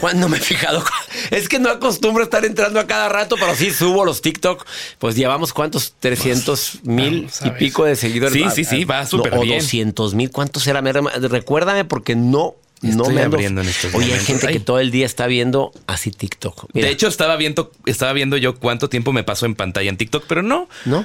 Cuando 0.00 0.28
me 0.28 0.36
he 0.38 0.40
fijado, 0.40 0.84
es 1.30 1.48
que 1.48 1.58
no 1.58 1.70
acostumbro 1.70 2.22
estar 2.22 2.44
entrando 2.44 2.78
a 2.80 2.86
cada 2.86 3.08
rato, 3.08 3.36
pero 3.38 3.54
sí 3.54 3.70
subo 3.70 4.04
los 4.04 4.22
TikTok. 4.22 4.64
Pues 4.98 5.16
llevamos 5.16 5.52
cuántos, 5.52 5.94
300 6.00 6.80
mil 6.84 7.28
y 7.44 7.50
pico 7.52 7.84
de 7.84 7.96
seguidores. 7.96 8.32
Sí, 8.54 8.64
sí, 8.64 8.64
sí, 8.64 8.84
va 8.84 9.06
súper 9.06 9.34
no, 9.34 9.40
bien. 9.42 9.58
O 9.58 9.62
200 9.62 10.14
mil, 10.14 10.30
¿cuántos 10.30 10.66
era? 10.66 10.82
Me- 10.82 10.92
Recuérdame 10.92 11.84
porque 11.84 12.14
no, 12.16 12.54
no 12.82 13.02
Estoy 13.02 13.14
me 13.14 13.22
abriendo 13.22 13.60
en 13.60 13.68
estos 13.68 13.92
Oye, 13.94 14.04
hay 14.04 14.10
momentos. 14.12 14.26
gente 14.26 14.48
que 14.48 14.60
todo 14.60 14.78
el 14.78 14.90
día 14.90 15.04
está 15.06 15.26
viendo 15.26 15.72
así 15.86 16.10
TikTok. 16.12 16.66
Mira, 16.74 16.86
De 16.86 16.92
hecho, 16.92 17.08
estaba 17.08 17.34
viendo, 17.36 17.72
estaba 17.86 18.12
viendo 18.12 18.36
yo 18.36 18.54
cuánto 18.56 18.88
tiempo 18.88 19.12
me 19.12 19.24
pasó 19.24 19.46
en 19.46 19.54
pantalla 19.56 19.90
en 19.90 19.96
TikTok, 19.96 20.24
pero 20.28 20.42
no. 20.42 20.68
¿no? 20.84 21.04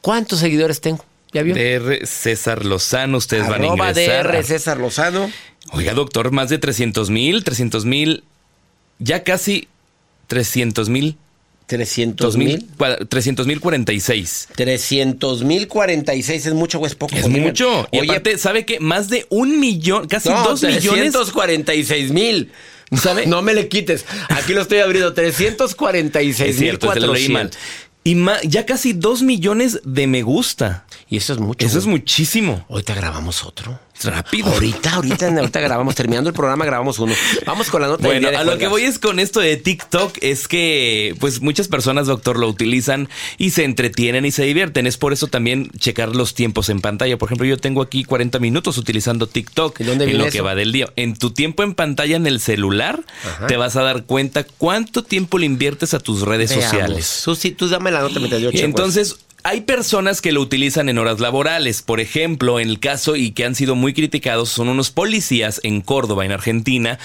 ¿Cuántos 0.00 0.40
seguidores 0.40 0.80
tengo? 0.80 1.04
¿Ya 1.32 1.42
vio? 1.42 1.54
DR 1.54 2.06
César 2.06 2.64
Lozano, 2.64 3.18
ustedes 3.18 3.42
van 3.42 3.62
a 3.62 3.66
Arroba 3.66 3.90
ingresar. 3.90 4.26
DR 4.32 4.44
César 4.44 4.78
Lozano. 4.78 5.30
Oiga, 5.72 5.92
doctor, 5.92 6.30
más 6.30 6.48
de 6.48 6.58
300 6.58 7.10
mil, 7.10 7.44
300 7.44 7.84
mil, 7.84 8.24
ya 8.98 9.22
casi 9.24 9.68
300 10.28 10.88
mil, 10.88 11.18
300 11.66 12.36
mil. 12.38 12.66
300 13.10 13.46
mil 13.46 13.60
46. 13.60 14.48
300 14.56 15.44
mil 15.44 15.68
46 15.68 16.46
es 16.46 16.54
mucho 16.54 16.78
o 16.78 16.86
es 16.86 16.94
poco. 16.94 17.14
Es 17.14 17.28
mucho. 17.28 17.86
Y 17.92 17.98
Oye, 17.98 18.10
aparte, 18.10 18.38
¿sabe 18.38 18.64
qué? 18.64 18.80
Más 18.80 19.10
de 19.10 19.26
un 19.28 19.60
millón, 19.60 20.08
casi 20.08 20.30
no, 20.30 20.42
dos 20.42 20.62
millones. 20.62 21.12
346 21.12 22.10
mil. 22.12 22.50
¿Sabe? 22.96 23.26
No 23.26 23.42
me 23.42 23.52
le 23.52 23.68
quites. 23.68 24.06
Aquí 24.30 24.54
lo 24.54 24.62
estoy 24.62 24.78
abriendo. 24.78 25.12
346 25.14 26.40
Es 26.40 26.46
mil 26.56 26.58
cierto, 26.58 26.86
mal. 26.86 26.98
400. 26.98 27.58
Y 28.04 28.16
ya 28.44 28.64
casi 28.64 28.92
dos 28.92 29.22
millones 29.22 29.80
de 29.84 30.06
me 30.06 30.22
gusta. 30.22 30.86
Y 31.08 31.16
eso 31.16 31.32
es 31.32 31.40
mucho. 31.40 31.66
Eso 31.66 31.78
es 31.78 31.86
muchísimo. 31.86 32.64
Ahorita 32.68 32.94
grabamos 32.94 33.44
otro. 33.44 33.78
Rápido. 34.04 34.48
Ahorita, 34.48 34.94
ahorita, 34.94 35.28
ahorita 35.28 35.60
grabamos. 35.60 35.94
Terminando 35.94 36.30
el 36.30 36.34
programa, 36.34 36.64
grabamos 36.64 36.98
uno. 36.98 37.14
Vamos 37.46 37.70
con 37.70 37.82
la 37.82 37.88
nota 37.88 38.02
del 38.02 38.12
Bueno, 38.12 38.20
día 38.20 38.30
de 38.30 38.36
a 38.36 38.44
lo 38.44 38.58
que 38.58 38.68
voy 38.68 38.82
es 38.82 38.98
con 38.98 39.18
esto 39.18 39.40
de 39.40 39.56
TikTok 39.56 40.18
es 40.20 40.48
que 40.48 41.14
pues 41.20 41.40
muchas 41.40 41.68
personas, 41.68 42.06
doctor, 42.06 42.38
lo 42.38 42.48
utilizan 42.48 43.08
y 43.38 43.50
se 43.50 43.64
entretienen 43.64 44.24
y 44.24 44.30
se 44.30 44.44
divierten. 44.44 44.86
Es 44.86 44.96
por 44.96 45.12
eso 45.12 45.26
también 45.26 45.70
checar 45.78 46.14
los 46.14 46.34
tiempos 46.34 46.68
en 46.68 46.80
pantalla. 46.80 47.18
Por 47.18 47.28
ejemplo, 47.28 47.46
yo 47.46 47.58
tengo 47.58 47.82
aquí 47.82 48.04
40 48.04 48.38
minutos 48.38 48.78
utilizando 48.78 49.26
TikTok 49.26 49.80
¿Y 49.80 49.84
dónde 49.84 50.04
en 50.04 50.10
viene 50.10 50.24
lo 50.24 50.30
que 50.30 50.40
va 50.40 50.54
del 50.54 50.72
día. 50.72 50.88
En 50.96 51.16
tu 51.16 51.30
tiempo 51.30 51.62
en 51.62 51.74
pantalla 51.74 52.16
en 52.16 52.26
el 52.26 52.40
celular 52.40 53.04
Ajá. 53.24 53.46
te 53.46 53.56
vas 53.56 53.76
a 53.76 53.82
dar 53.82 54.04
cuenta 54.04 54.44
cuánto 54.44 55.02
tiempo 55.02 55.38
le 55.38 55.46
inviertes 55.46 55.94
a 55.94 55.98
tus 55.98 56.22
redes 56.22 56.50
Veamos. 56.50 56.64
sociales. 56.70 57.06
Susi, 57.06 57.50
tú 57.52 57.68
dame 57.68 57.90
la 57.90 58.00
nota 58.00 58.18
mientras 58.18 58.40
yo 58.40 58.50
checo 58.52 58.64
Entonces, 58.64 59.16
hay 59.44 59.62
personas 59.62 60.20
que 60.20 60.32
lo 60.32 60.40
utilizan 60.40 60.88
en 60.88 60.98
horas 60.98 61.20
laborales. 61.20 61.82
Por 61.82 62.00
ejemplo, 62.00 62.60
en 62.60 62.68
el 62.68 62.80
caso 62.80 63.16
y 63.16 63.30
que 63.32 63.44
han 63.44 63.54
sido 63.54 63.74
muy 63.74 63.94
criticados 63.94 64.48
son 64.48 64.68
unos 64.68 64.90
policías 64.90 65.60
en 65.62 65.80
Córdoba, 65.80 66.24
en 66.24 66.32
Argentina, 66.32 66.98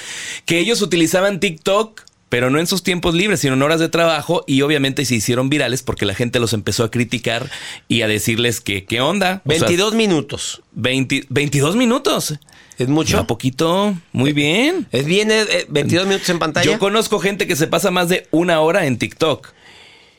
que 0.45 0.59
ellos 0.59 0.81
utilizaban 0.81 1.39
TikTok. 1.39 2.01
Pero 2.29 2.49
no 2.49 2.57
en 2.57 2.65
sus 2.65 2.81
tiempos 2.81 3.13
libres, 3.13 3.41
sino 3.41 3.53
en 3.53 3.61
horas 3.61 3.79
de 3.79 3.89
trabajo 3.89 4.43
y 4.47 4.63
obviamente 4.63 5.05
se 5.05 5.13
hicieron 5.13 5.49
virales 5.49 5.83
porque 5.83 6.07
la 6.07 6.15
gente 6.15 6.39
los 6.39 6.53
empezó 6.53 6.83
a 6.83 6.89
criticar 6.89 7.47
y 7.87 8.01
a 8.01 8.07
decirles 8.07 8.59
que 8.59 8.85
qué 8.85 9.01
onda. 9.01 9.43
O 9.45 9.51
sea, 9.51 9.59
22 9.59 9.93
minutos. 9.93 10.63
20 10.71 11.27
22 11.29 11.75
minutos. 11.75 12.39
¿Es 12.79 12.87
mucho? 12.87 13.19
¿A 13.19 13.27
poquito? 13.27 13.95
Muy 14.13 14.33
bien. 14.33 14.87
¿Es 14.91 15.05
bien 15.05 15.29
eh, 15.29 15.43
eh, 15.47 15.65
22 15.69 16.07
minutos 16.07 16.27
en 16.29 16.39
pantalla? 16.39 16.65
Yo 16.65 16.79
conozco 16.79 17.19
gente 17.19 17.45
que 17.45 17.55
se 17.55 17.67
pasa 17.67 17.91
más 17.91 18.09
de 18.09 18.27
una 18.31 18.61
hora 18.61 18.87
en 18.87 18.97
TikTok. 18.97 19.53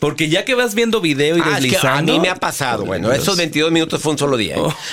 Porque 0.04 0.28
ya 0.28 0.44
que 0.44 0.54
vas 0.54 0.74
viendo 0.74 1.00
video 1.00 1.38
y 1.38 1.40
Ah, 1.42 1.58
es 1.58 1.64
que 1.66 1.86
a 1.86 2.02
mí 2.02 2.20
me 2.20 2.28
ha 2.28 2.34
pasado. 2.36 2.84
Bueno, 2.84 3.08
Dios. 3.08 3.22
esos 3.22 3.38
22 3.38 3.72
minutos 3.72 4.02
fue 4.02 4.12
un 4.12 4.18
solo 4.18 4.36
día. 4.36 4.56
¿eh? 4.56 4.60
Oh. 4.60 4.76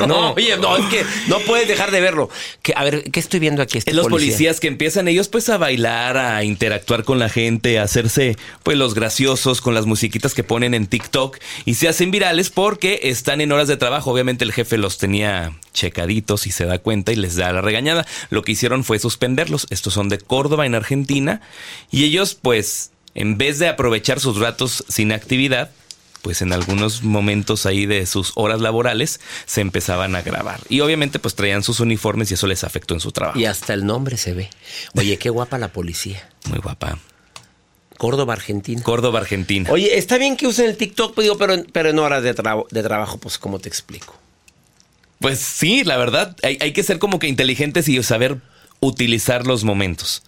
No, 0.00 0.06
No. 0.08 0.30
oye, 0.32 0.56
no, 0.58 0.76
es 0.76 0.84
que 0.86 1.04
no 1.28 1.38
puedes 1.38 1.68
dejar 1.68 1.90
de 1.92 2.00
verlo. 2.00 2.28
Que, 2.60 2.74
a 2.76 2.82
ver, 2.84 3.04
¿qué 3.12 3.20
estoy 3.20 3.38
viendo 3.40 3.62
aquí? 3.62 3.78
Este 3.78 3.94
los 3.94 4.08
policía? 4.08 4.26
policías 4.28 4.60
que 4.60 4.66
empiezan 4.66 5.06
ellos 5.08 5.28
pues 5.28 5.48
a 5.48 5.56
bailar, 5.56 6.18
a 6.18 6.42
interactuar 6.44 7.04
con 7.04 7.18
la 7.20 7.28
gente, 7.28 7.78
a 7.78 7.84
hacerse 7.84 8.36
pues 8.64 8.76
los 8.76 8.94
graciosos 8.94 9.60
con 9.62 9.72
las 9.72 9.86
musiquitas 9.86 10.34
que 10.34 10.42
ponen 10.42 10.74
en 10.74 10.86
TikTok 10.88 11.38
y 11.64 11.74
se 11.74 11.88
hacen 11.88 12.10
virales 12.10 12.50
porque 12.50 12.98
están 13.04 13.40
en 13.40 13.52
horas 13.52 13.68
de 13.68 13.76
trabajo. 13.78 14.10
Obviamente 14.10 14.44
el 14.44 14.52
jefe 14.52 14.76
los 14.76 14.98
tenía 14.98 15.52
checaditos 15.72 16.46
y 16.46 16.50
se 16.50 16.66
da 16.66 16.78
cuenta 16.78 17.12
y 17.12 17.16
les 17.16 17.36
da 17.36 17.52
la 17.52 17.60
regañada. 17.62 18.04
Lo 18.28 18.42
que 18.42 18.52
hicieron 18.52 18.82
fue 18.84 18.98
suspenderlos. 18.98 19.66
Estos 19.70 19.94
son 19.94 20.08
de 20.10 20.18
Córdoba 20.18 20.66
en 20.66 20.74
Argentina 20.74 21.40
y 21.90 22.04
ellos 22.04 22.34
pues 22.34 22.90
en 23.16 23.36
vez 23.38 23.58
de 23.58 23.66
aprovechar 23.68 24.20
sus 24.20 24.38
ratos 24.38 24.84
sin 24.88 25.10
actividad, 25.10 25.70
pues 26.22 26.42
en 26.42 26.52
algunos 26.52 27.02
momentos 27.02 27.66
ahí 27.66 27.86
de 27.86 28.04
sus 28.06 28.32
horas 28.36 28.60
laborales 28.60 29.20
se 29.46 29.60
empezaban 29.60 30.14
a 30.16 30.22
grabar. 30.22 30.60
Y 30.68 30.80
obviamente 30.80 31.18
pues 31.18 31.34
traían 31.34 31.62
sus 31.62 31.80
uniformes 31.80 32.30
y 32.30 32.34
eso 32.34 32.46
les 32.46 32.62
afectó 32.64 32.94
en 32.94 33.00
su 33.00 33.12
trabajo. 33.12 33.38
Y 33.38 33.44
hasta 33.46 33.74
el 33.74 33.84
nombre 33.86 34.16
se 34.16 34.34
ve. 34.34 34.50
Oye, 34.94 35.18
qué 35.18 35.30
guapa 35.30 35.58
la 35.58 35.68
policía. 35.72 36.28
Muy 36.48 36.58
guapa. 36.58 36.98
Córdoba, 37.96 38.34
Argentina. 38.34 38.82
Córdoba, 38.82 39.20
Argentina. 39.20 39.70
Oye, 39.72 39.96
está 39.96 40.18
bien 40.18 40.36
que 40.36 40.46
usen 40.46 40.66
el 40.66 40.76
TikTok, 40.76 41.18
digo, 41.18 41.38
pero, 41.38 41.54
en- 41.54 41.66
pero 41.72 41.88
en 41.88 41.98
horas 41.98 42.22
de, 42.22 42.34
tra- 42.34 42.66
de 42.70 42.82
trabajo, 42.82 43.16
pues, 43.18 43.38
¿cómo 43.38 43.58
te 43.58 43.68
explico? 43.70 44.14
Pues 45.18 45.38
sí, 45.38 45.82
la 45.82 45.96
verdad, 45.96 46.36
hay, 46.42 46.58
hay 46.60 46.72
que 46.74 46.82
ser 46.82 46.98
como 46.98 47.18
que 47.18 47.26
inteligentes 47.26 47.88
y 47.88 48.02
saber 48.02 48.36
utilizar 48.80 49.46
los 49.46 49.64
momentos. 49.64 50.22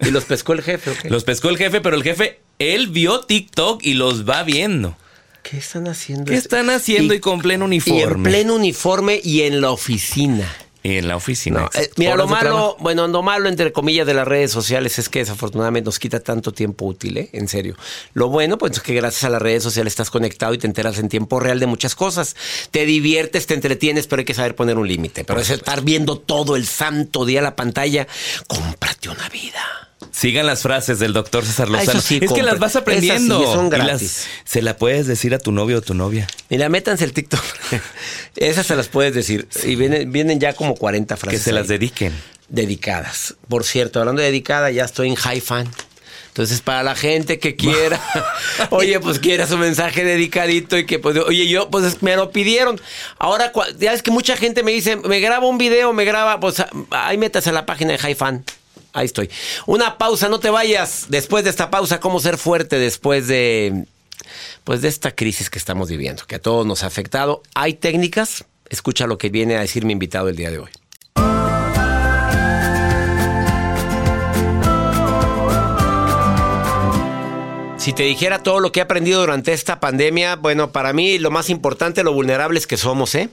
¿Y 0.00 0.10
los 0.10 0.24
pescó 0.24 0.52
el 0.52 0.62
jefe 0.62 0.90
o 0.90 0.94
qué? 1.00 1.10
Los 1.10 1.24
pescó 1.24 1.48
el 1.48 1.58
jefe, 1.58 1.80
pero 1.80 1.96
el 1.96 2.02
jefe, 2.02 2.40
él 2.58 2.88
vio 2.88 3.20
TikTok 3.20 3.82
y 3.82 3.94
los 3.94 4.28
va 4.28 4.42
viendo. 4.42 4.96
¿Qué 5.42 5.58
están 5.58 5.88
haciendo? 5.88 6.26
¿Qué 6.26 6.36
están 6.36 6.70
haciendo 6.70 7.14
y, 7.14 7.20
con 7.20 7.40
pleno 7.40 7.64
y 7.64 7.66
en 7.66 7.72
uniforme? 7.72 8.30
pleno 8.30 8.54
uniforme 8.54 9.20
y 9.22 9.42
en 9.42 9.60
la 9.60 9.70
oficina. 9.70 10.54
Y 10.82 10.96
en 10.96 11.08
la 11.08 11.16
oficina. 11.16 11.60
No, 11.60 11.70
eh, 11.74 11.90
mira, 11.96 12.16
lo 12.16 12.26
malo, 12.26 12.76
bueno, 12.80 13.06
lo 13.06 13.22
malo 13.22 13.50
entre 13.50 13.70
comillas 13.70 14.06
de 14.06 14.14
las 14.14 14.26
redes 14.26 14.50
sociales 14.50 14.98
es 14.98 15.10
que 15.10 15.18
desafortunadamente 15.18 15.86
nos 15.86 15.98
quita 15.98 16.20
tanto 16.20 16.52
tiempo 16.52 16.86
útil, 16.86 17.18
¿eh? 17.18 17.28
En 17.34 17.48
serio. 17.48 17.76
Lo 18.14 18.28
bueno, 18.30 18.56
pues 18.56 18.72
es 18.72 18.80
que 18.80 18.94
gracias 18.94 19.24
a 19.24 19.28
las 19.28 19.42
redes 19.42 19.62
sociales 19.62 19.92
estás 19.92 20.10
conectado 20.10 20.54
y 20.54 20.58
te 20.58 20.66
enteras 20.66 20.98
en 20.98 21.10
tiempo 21.10 21.38
real 21.38 21.60
de 21.60 21.66
muchas 21.66 21.94
cosas. 21.94 22.34
Te 22.70 22.86
diviertes, 22.86 23.46
te 23.46 23.52
entretienes, 23.54 24.06
pero 24.06 24.20
hay 24.20 24.26
que 24.26 24.32
saber 24.32 24.54
poner 24.54 24.78
un 24.78 24.88
límite. 24.88 25.24
Pero 25.24 25.40
es 25.40 25.50
estar 25.50 25.82
viendo 25.82 26.18
todo 26.18 26.56
el 26.56 26.66
santo 26.66 27.26
día 27.26 27.42
la 27.42 27.56
pantalla, 27.56 28.06
cómprate 28.46 29.10
una 29.10 29.28
vida. 29.28 29.89
Sigan 30.12 30.46
las 30.46 30.62
frases 30.62 30.98
del 30.98 31.12
doctor 31.12 31.44
César 31.44 31.68
Lozano. 31.68 32.00
sí, 32.00 32.18
es 32.22 32.32
que 32.32 32.42
las 32.42 32.58
vas 32.58 32.74
aprendiendo. 32.76 33.36
Esas 33.40 33.50
sí, 33.52 33.56
son 33.56 33.66
Y 33.66 33.70
las- 33.70 33.86
gratis. 33.86 34.26
se 34.44 34.62
la 34.62 34.76
puedes 34.76 35.06
decir 35.06 35.34
a 35.34 35.38
tu 35.38 35.52
novio 35.52 35.78
o 35.78 35.82
tu 35.82 35.94
novia. 35.94 36.26
Mira, 36.48 36.68
métanse 36.68 37.04
el 37.04 37.12
TikTok. 37.12 37.42
Esas 38.36 38.66
se 38.66 38.76
las 38.76 38.88
puedes 38.88 39.14
decir. 39.14 39.46
Y 39.64 39.76
vienen, 39.76 40.10
vienen 40.10 40.40
ya 40.40 40.52
como 40.54 40.74
40 40.74 41.14
Que 41.14 41.20
frases. 41.20 41.42
se 41.42 41.52
las 41.52 41.68
dediquen. 41.68 42.12
dedicadas. 42.48 43.34
Por 43.48 43.64
cierto, 43.64 44.00
hablando 44.00 44.20
de 44.22 44.26
dedicada, 44.28 44.70
ya 44.70 44.84
estoy 44.84 45.08
en 45.08 45.14
High 45.14 45.40
Fan. 45.40 45.68
Entonces, 46.28 46.60
para 46.60 46.82
la 46.82 46.94
gente 46.94 47.38
que 47.38 47.56
quiera, 47.56 48.00
oye, 48.70 49.00
pues 49.00 49.18
quiera 49.18 49.46
su 49.46 49.58
mensaje 49.58 50.04
dedicadito 50.04 50.78
y 50.78 50.86
que, 50.86 50.98
pues, 50.98 51.16
oye, 51.18 51.48
yo, 51.48 51.70
pues 51.70 52.02
me 52.02 52.14
lo 52.16 52.30
pidieron. 52.30 52.80
Ahora, 53.18 53.52
ya 53.78 53.92
es 53.92 54.02
que 54.02 54.10
mucha 54.12 54.36
gente 54.36 54.62
me 54.62 54.70
dice, 54.72 54.96
me 54.96 55.20
graba 55.20 55.46
un 55.46 55.58
video, 55.58 55.92
me 55.92 56.04
graba, 56.04 56.38
pues 56.40 56.62
ahí 56.90 57.18
métase 57.18 57.50
a 57.50 57.52
la 57.52 57.66
página 57.66 57.92
de 57.92 57.98
High 57.98 58.14
Fan. 58.14 58.44
Ahí 58.92 59.06
estoy. 59.06 59.30
Una 59.66 59.98
pausa, 59.98 60.28
no 60.28 60.40
te 60.40 60.50
vayas. 60.50 61.06
Después 61.08 61.44
de 61.44 61.50
esta 61.50 61.70
pausa, 61.70 62.00
cómo 62.00 62.20
ser 62.20 62.38
fuerte 62.38 62.78
después 62.78 63.26
de, 63.26 63.84
pues, 64.64 64.82
de 64.82 64.88
esta 64.88 65.12
crisis 65.12 65.50
que 65.50 65.58
estamos 65.58 65.88
viviendo, 65.88 66.24
que 66.26 66.36
a 66.36 66.40
todos 66.40 66.66
nos 66.66 66.82
ha 66.82 66.86
afectado. 66.86 67.42
¿Hay 67.54 67.74
técnicas? 67.74 68.44
Escucha 68.68 69.06
lo 69.06 69.18
que 69.18 69.28
viene 69.28 69.56
a 69.56 69.60
decir 69.60 69.84
mi 69.84 69.92
invitado 69.92 70.28
el 70.28 70.36
día 70.36 70.50
de 70.50 70.58
hoy. 70.58 70.70
Si 77.80 77.94
te 77.94 78.02
dijera 78.02 78.42
todo 78.42 78.60
lo 78.60 78.72
que 78.72 78.80
he 78.80 78.82
aprendido 78.82 79.20
durante 79.20 79.54
esta 79.54 79.80
pandemia, 79.80 80.36
bueno, 80.36 80.70
para 80.70 80.92
mí 80.92 81.18
lo 81.18 81.30
más 81.30 81.48
importante, 81.48 82.04
lo 82.04 82.12
vulnerables 82.12 82.66
que 82.66 82.76
somos, 82.76 83.14
¿eh? 83.14 83.30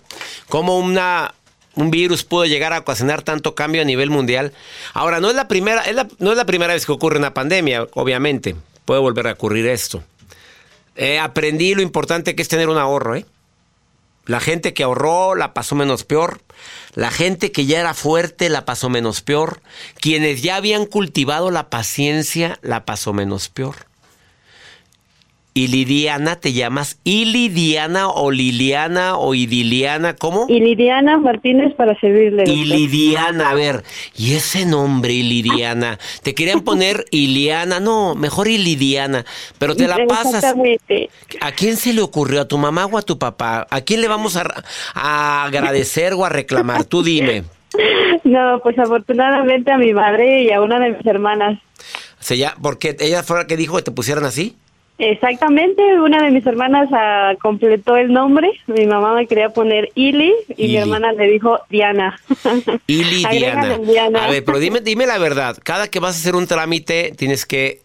Cómo 0.48 0.80
una, 0.80 1.36
un 1.78 1.92
virus 1.92 2.24
pudo 2.24 2.46
llegar 2.46 2.74
a 2.74 2.80
ocasionar 2.80 3.22
tanto 3.22 3.56
cambio 3.56 3.82
a 3.82 3.86
nivel 3.86 4.10
mundial. 4.10 4.52
Ahora, 4.94 5.20
no 5.20 5.30
es 5.30 5.36
la 5.36 5.48
primera, 5.48 5.84
no 6.20 6.32
es 6.32 6.38
la 6.38 6.46
primera 6.46 6.74
vez 6.74 6.86
que 6.86 6.92
ocurre 6.92 7.18
una 7.18 7.34
pandemia, 7.34 7.88
obviamente. 7.94 8.56
Puede 8.84 9.00
volver 9.00 9.28
a 9.28 9.34
ocurrir 9.34 9.68
esto. 9.68 10.04
Eh, 10.96 11.20
aprendí 11.20 11.76
lo 11.76 11.82
importante 11.82 12.36
que 12.36 12.42
es 12.42 12.48
tener 12.48 12.70
un 12.70 12.78
ahorro, 12.78 13.16
¿eh? 13.16 13.26
La 14.26 14.42
gente 14.42 14.74
que 14.74 14.84
ahorró 14.84 15.36
la 15.36 15.54
pasó 15.54 15.76
menos 15.76 16.04
peor. 16.04 16.42
La 16.96 17.12
gente 17.12 17.52
que 17.52 17.66
ya 17.66 17.80
era 17.80 17.94
fuerte 17.94 18.50
la 18.50 18.66
pasó 18.66 18.90
menos 18.90 19.22
peor. 19.22 19.62
Quienes 20.02 20.42
ya 20.42 20.58
habían 20.58 20.86
cultivado 20.86 21.50
la 21.50 21.70
paciencia 21.70 22.60
la 22.62 22.84
pasó 22.84 23.14
menos 23.14 23.48
peor. 23.48 23.87
¿Y 25.58 25.70
Lidiana 25.70 26.36
te 26.36 26.54
llamas 26.54 27.00
Ilidiana 27.04 28.10
o 28.10 28.30
Liliana 28.30 29.18
o 29.18 29.34
Idiliana? 29.34 30.16
¿Cómo? 30.16 30.46
Ilidiana 30.48 31.18
Martínez 31.18 31.74
para 31.74 32.00
servirle. 32.00 32.44
Ilidiana, 32.44 33.50
a 33.50 33.56
ver, 33.56 33.82
¿y 34.16 34.36
ese 34.36 34.68
nombre, 34.68 35.14
Ilidiana? 35.14 35.98
Te 36.22 36.36
querían 36.36 36.62
poner 36.62 37.06
Iliana, 37.10 37.80
no, 37.80 38.14
mejor 38.14 38.48
Ilidiana, 38.48 39.26
pero 39.58 39.76
te 39.76 39.88
la 39.88 39.98
pasas. 40.08 40.36
Exactamente. 40.36 41.10
¿A 41.42 41.52
quién 41.52 41.76
se 41.76 41.92
le 41.92 42.02
ocurrió? 42.02 42.42
¿A 42.42 42.48
tu 42.48 42.60
mamá 42.60 42.86
o 42.86 42.96
a 42.96 43.02
tu 43.02 43.18
papá? 43.18 43.66
¿A 43.72 43.82
quién 43.82 44.02
le 44.02 44.08
vamos 44.08 44.38
a, 44.38 44.46
a 44.94 45.44
agradecer 45.46 46.14
o 46.14 46.24
a 46.24 46.30
reclamar? 46.30 46.84
Tú 46.84 47.02
dime. 47.02 47.46
No, 48.24 48.60
pues 48.62 48.78
afortunadamente 48.78 49.72
a 49.72 49.78
mi 49.78 49.94
madre 49.94 50.44
y 50.44 50.52
a 50.52 50.62
una 50.62 50.80
de 50.80 50.92
mis 50.92 51.06
hermanas. 51.06 51.60
O 52.20 52.24
sea, 52.24 52.36
ya, 52.36 52.56
porque 52.62 52.96
ella 53.00 53.24
fue 53.24 53.38
la 53.38 53.48
que 53.48 53.56
dijo 53.56 53.78
que 53.78 53.84
te 53.84 53.92
pusieran 53.92 54.26
así. 54.26 54.56
Exactamente, 55.00 55.82
una 56.00 56.24
de 56.24 56.32
mis 56.32 56.46
hermanas 56.46 56.90
ah, 56.92 57.34
completó 57.42 57.98
el 57.98 58.12
nombre. 58.12 58.50
Mi 58.66 58.88
mamá 58.88 59.14
me 59.14 59.28
quería 59.28 59.50
poner 59.50 59.90
Ili 59.94 60.34
y 60.50 60.66
Ili. 60.66 60.68
mi 60.74 60.78
hermana 60.78 61.12
le 61.12 61.28
dijo 61.28 61.60
Diana. 61.70 62.20
Ili 62.88 63.24
Diana. 63.30 64.26
A 64.26 64.30
ver, 64.32 64.44
pero 64.44 64.58
dime, 64.58 64.82
dime 64.82 65.06
la 65.06 65.20
verdad. 65.20 65.58
Cada 65.64 65.88
que 65.88 66.00
vas 66.00 66.16
a 66.16 66.20
hacer 66.20 66.36
un 66.36 66.48
trámite 66.48 67.14
tienes 67.16 67.46
que 67.46 67.82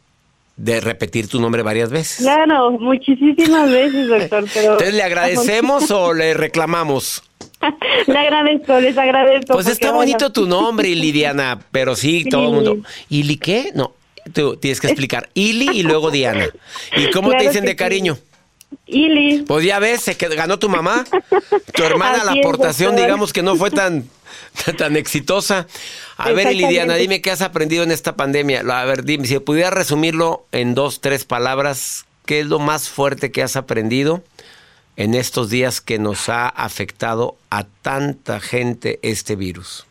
de 0.57 0.81
repetir 0.81 1.29
tu 1.29 1.41
nombre 1.41 1.63
varias 1.63 1.91
veces. 1.91 2.19
Claro, 2.19 2.71
muchísimas 2.73 3.71
veces, 3.71 4.09
doctor. 4.09 4.45
Pero 4.55 4.73
Entonces, 4.73 4.95
¿le 4.95 5.03
agradecemos 5.03 5.91
o 5.91 6.15
le 6.15 6.35
reclamamos? 6.35 7.23
le 8.07 8.19
agradezco, 8.19 8.81
les 8.81 8.97
agradezco. 8.97 9.53
Pues 9.55 9.67
está 9.67 9.93
bonito 9.93 10.33
tu 10.33 10.47
nombre, 10.47 10.89
Lidiana, 10.89 11.61
pero 11.71 11.95
sí, 11.95 12.25
todo 12.25 12.49
el 12.49 12.55
mundo. 12.55 12.77
¿Ili 13.09 13.37
qué? 13.37 13.71
No, 13.75 13.93
tú 14.33 14.57
tienes 14.57 14.81
que 14.81 14.89
explicar. 14.89 15.31
Ili 15.35 15.79
y 15.79 15.83
luego 15.83 16.11
Diana. 16.11 16.49
¿Y 16.97 17.11
cómo 17.11 17.31
te 17.31 17.45
dicen 17.49 17.65
de 17.65 17.77
cariño? 17.77 18.19
Ili. 18.87 19.43
Pues 19.43 19.65
ya 19.65 19.79
ves, 19.79 20.03
se 20.03 20.15
ganó 20.15 20.59
tu 20.59 20.69
mamá. 20.69 21.05
Tu 21.75 21.83
hermana, 21.83 22.25
la 22.25 22.33
Así 22.33 22.41
aportación, 22.41 22.97
digamos 22.97 23.33
que 23.33 23.43
no 23.43 23.57
fue 23.57 23.71
tan, 23.71 24.09
tan 24.79 24.97
exitosa. 24.97 25.67
A 26.17 26.29
ver, 26.29 26.47
Exactamente. 26.47 26.55
Lidiana, 26.55 26.95
dime 26.95 27.21
qué 27.21 27.31
has 27.31 27.43
aprendido 27.43 27.83
en 27.83 27.91
esta 27.91 28.17
pandemia. 28.17 28.61
A 28.61 28.85
ver, 28.85 29.05
dime, 29.05 29.27
si 29.27 29.39
pudieras 29.39 29.73
resumirlo 29.73 30.47
en 30.53 30.75
dos, 30.75 31.01
tres 31.01 31.25
palabras, 31.25 32.07
¿qué 32.27 32.41
es 32.41 32.47
lo 32.47 32.59
más 32.59 32.89
fuerte 32.89 33.31
que 33.31 33.43
has 33.43 33.57
aprendido 33.57 34.23
en 34.97 35.15
estos 35.15 35.51
días 35.51 35.81
que 35.81 35.99
nos 35.99 36.29
ha 36.29 36.49
afectado 36.49 37.37
a 37.51 37.65
tanta 37.83 38.41
gente 38.41 38.99
este 39.03 39.37
virus? 39.37 39.87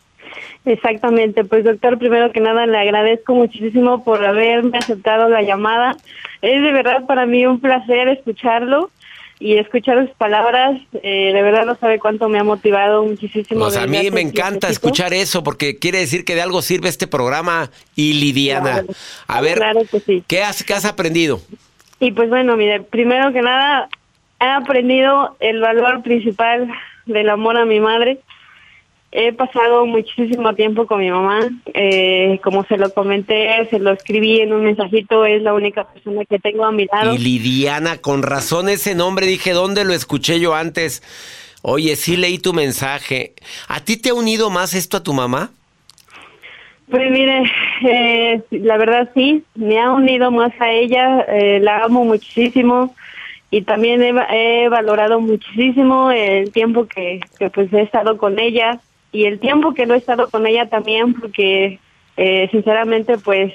Exactamente, 0.65 1.43
pues 1.43 1.63
doctor, 1.63 1.97
primero 1.97 2.31
que 2.31 2.39
nada 2.39 2.65
le 2.65 2.77
agradezco 2.77 3.33
muchísimo 3.33 4.03
por 4.03 4.23
haberme 4.23 4.77
aceptado 4.77 5.29
la 5.29 5.41
llamada. 5.41 5.97
Es 6.41 6.61
de 6.61 6.71
verdad 6.71 7.05
para 7.07 7.25
mí 7.25 7.45
un 7.45 7.59
placer 7.59 8.07
escucharlo 8.09 8.91
y 9.39 9.57
escuchar 9.57 10.05
sus 10.05 10.15
palabras. 10.15 10.79
Eh, 11.01 11.31
de 11.33 11.41
verdad 11.41 11.65
no 11.65 11.75
sabe 11.75 11.97
cuánto 11.99 12.29
me 12.29 12.37
ha 12.37 12.43
motivado 12.43 13.03
muchísimo. 13.03 13.61
Pues 13.61 13.75
a 13.75 13.87
mí 13.87 14.11
me 14.11 14.21
encanta 14.21 14.69
escuchar 14.69 15.13
eso 15.13 15.43
porque 15.43 15.79
quiere 15.79 15.97
decir 15.97 16.23
que 16.25 16.35
de 16.35 16.41
algo 16.41 16.61
sirve 16.61 16.89
este 16.89 17.07
programa 17.07 17.71
y 17.95 18.13
Lidiana. 18.13 18.83
Claro. 18.83 18.87
A 19.27 19.41
ver, 19.41 19.57
Claro 19.57 19.81
que 19.89 19.99
sí. 19.99 20.23
¿qué 20.27 20.43
has, 20.43 20.63
qué 20.63 20.73
has 20.73 20.85
aprendido? 20.85 21.41
Y 21.99 22.11
pues 22.11 22.29
bueno, 22.29 22.55
mire, 22.55 22.81
primero 22.81 23.33
que 23.33 23.41
nada 23.41 23.89
he 24.39 24.45
aprendido 24.45 25.35
el 25.39 25.59
valor 25.59 26.03
principal 26.03 26.67
del 27.07 27.29
amor 27.29 27.57
a 27.57 27.65
mi 27.65 27.79
madre. 27.79 28.19
He 29.13 29.33
pasado 29.33 29.85
muchísimo 29.85 30.53
tiempo 30.55 30.87
con 30.87 30.99
mi 30.99 31.11
mamá, 31.11 31.41
eh, 31.73 32.39
como 32.43 32.63
se 32.63 32.77
lo 32.77 32.93
comenté, 32.93 33.67
se 33.69 33.77
lo 33.77 33.91
escribí 33.91 34.39
en 34.39 34.53
un 34.53 34.63
mensajito, 34.63 35.25
es 35.25 35.41
la 35.41 35.53
única 35.53 35.83
persona 35.83 36.23
que 36.23 36.39
tengo 36.39 36.63
a 36.63 36.71
mi 36.71 36.85
lado. 36.85 37.13
Y 37.13 37.17
Lidiana, 37.17 37.97
con 37.97 38.23
razón 38.23 38.69
ese 38.69 38.95
nombre, 38.95 39.25
dije, 39.27 39.51
¿dónde 39.51 39.83
lo 39.83 39.93
escuché 39.93 40.39
yo 40.39 40.55
antes? 40.55 41.03
Oye, 41.61 41.97
sí 41.97 42.15
leí 42.15 42.39
tu 42.39 42.53
mensaje. 42.53 43.33
¿A 43.67 43.81
ti 43.81 43.97
te 43.97 44.09
ha 44.11 44.13
unido 44.13 44.49
más 44.49 44.73
esto 44.73 44.95
a 44.97 45.03
tu 45.03 45.13
mamá? 45.13 45.51
Pues 46.89 47.11
mire, 47.11 47.43
eh, 47.87 48.41
la 48.51 48.77
verdad 48.77 49.09
sí, 49.13 49.43
me 49.55 49.79
ha 49.79 49.91
unido 49.91 50.31
más 50.31 50.51
a 50.59 50.71
ella, 50.71 51.21
eh, 51.27 51.59
la 51.61 51.83
amo 51.83 52.03
muchísimo 52.05 52.95
y 53.49 53.61
también 53.63 54.01
he, 54.03 54.11
va- 54.13 54.27
he 54.31 54.69
valorado 54.69 55.19
muchísimo 55.19 56.11
el 56.11 56.51
tiempo 56.51 56.87
que, 56.87 57.19
que 57.37 57.49
pues 57.49 57.71
he 57.73 57.81
estado 57.81 58.17
con 58.17 58.39
ella 58.39 58.79
y 59.11 59.25
el 59.25 59.39
tiempo 59.39 59.73
que 59.73 59.85
no 59.85 59.93
he 59.93 59.97
estado 59.97 60.29
con 60.29 60.47
ella 60.47 60.69
también 60.69 61.13
porque 61.13 61.79
eh, 62.17 62.47
sinceramente 62.51 63.17
pues 63.17 63.53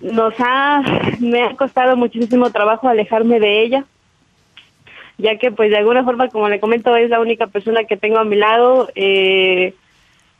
nos 0.00 0.34
ha, 0.38 0.82
me 1.20 1.42
ha 1.42 1.56
costado 1.56 1.96
muchísimo 1.96 2.50
trabajo 2.50 2.88
alejarme 2.88 3.40
de 3.40 3.62
ella 3.62 3.84
ya 5.18 5.36
que 5.36 5.50
pues 5.52 5.70
de 5.70 5.78
alguna 5.78 6.04
forma 6.04 6.28
como 6.28 6.48
le 6.48 6.60
comento 6.60 6.94
es 6.96 7.10
la 7.10 7.20
única 7.20 7.46
persona 7.46 7.84
que 7.84 7.96
tengo 7.96 8.18
a 8.18 8.24
mi 8.24 8.36
lado 8.36 8.88
eh, 8.94 9.74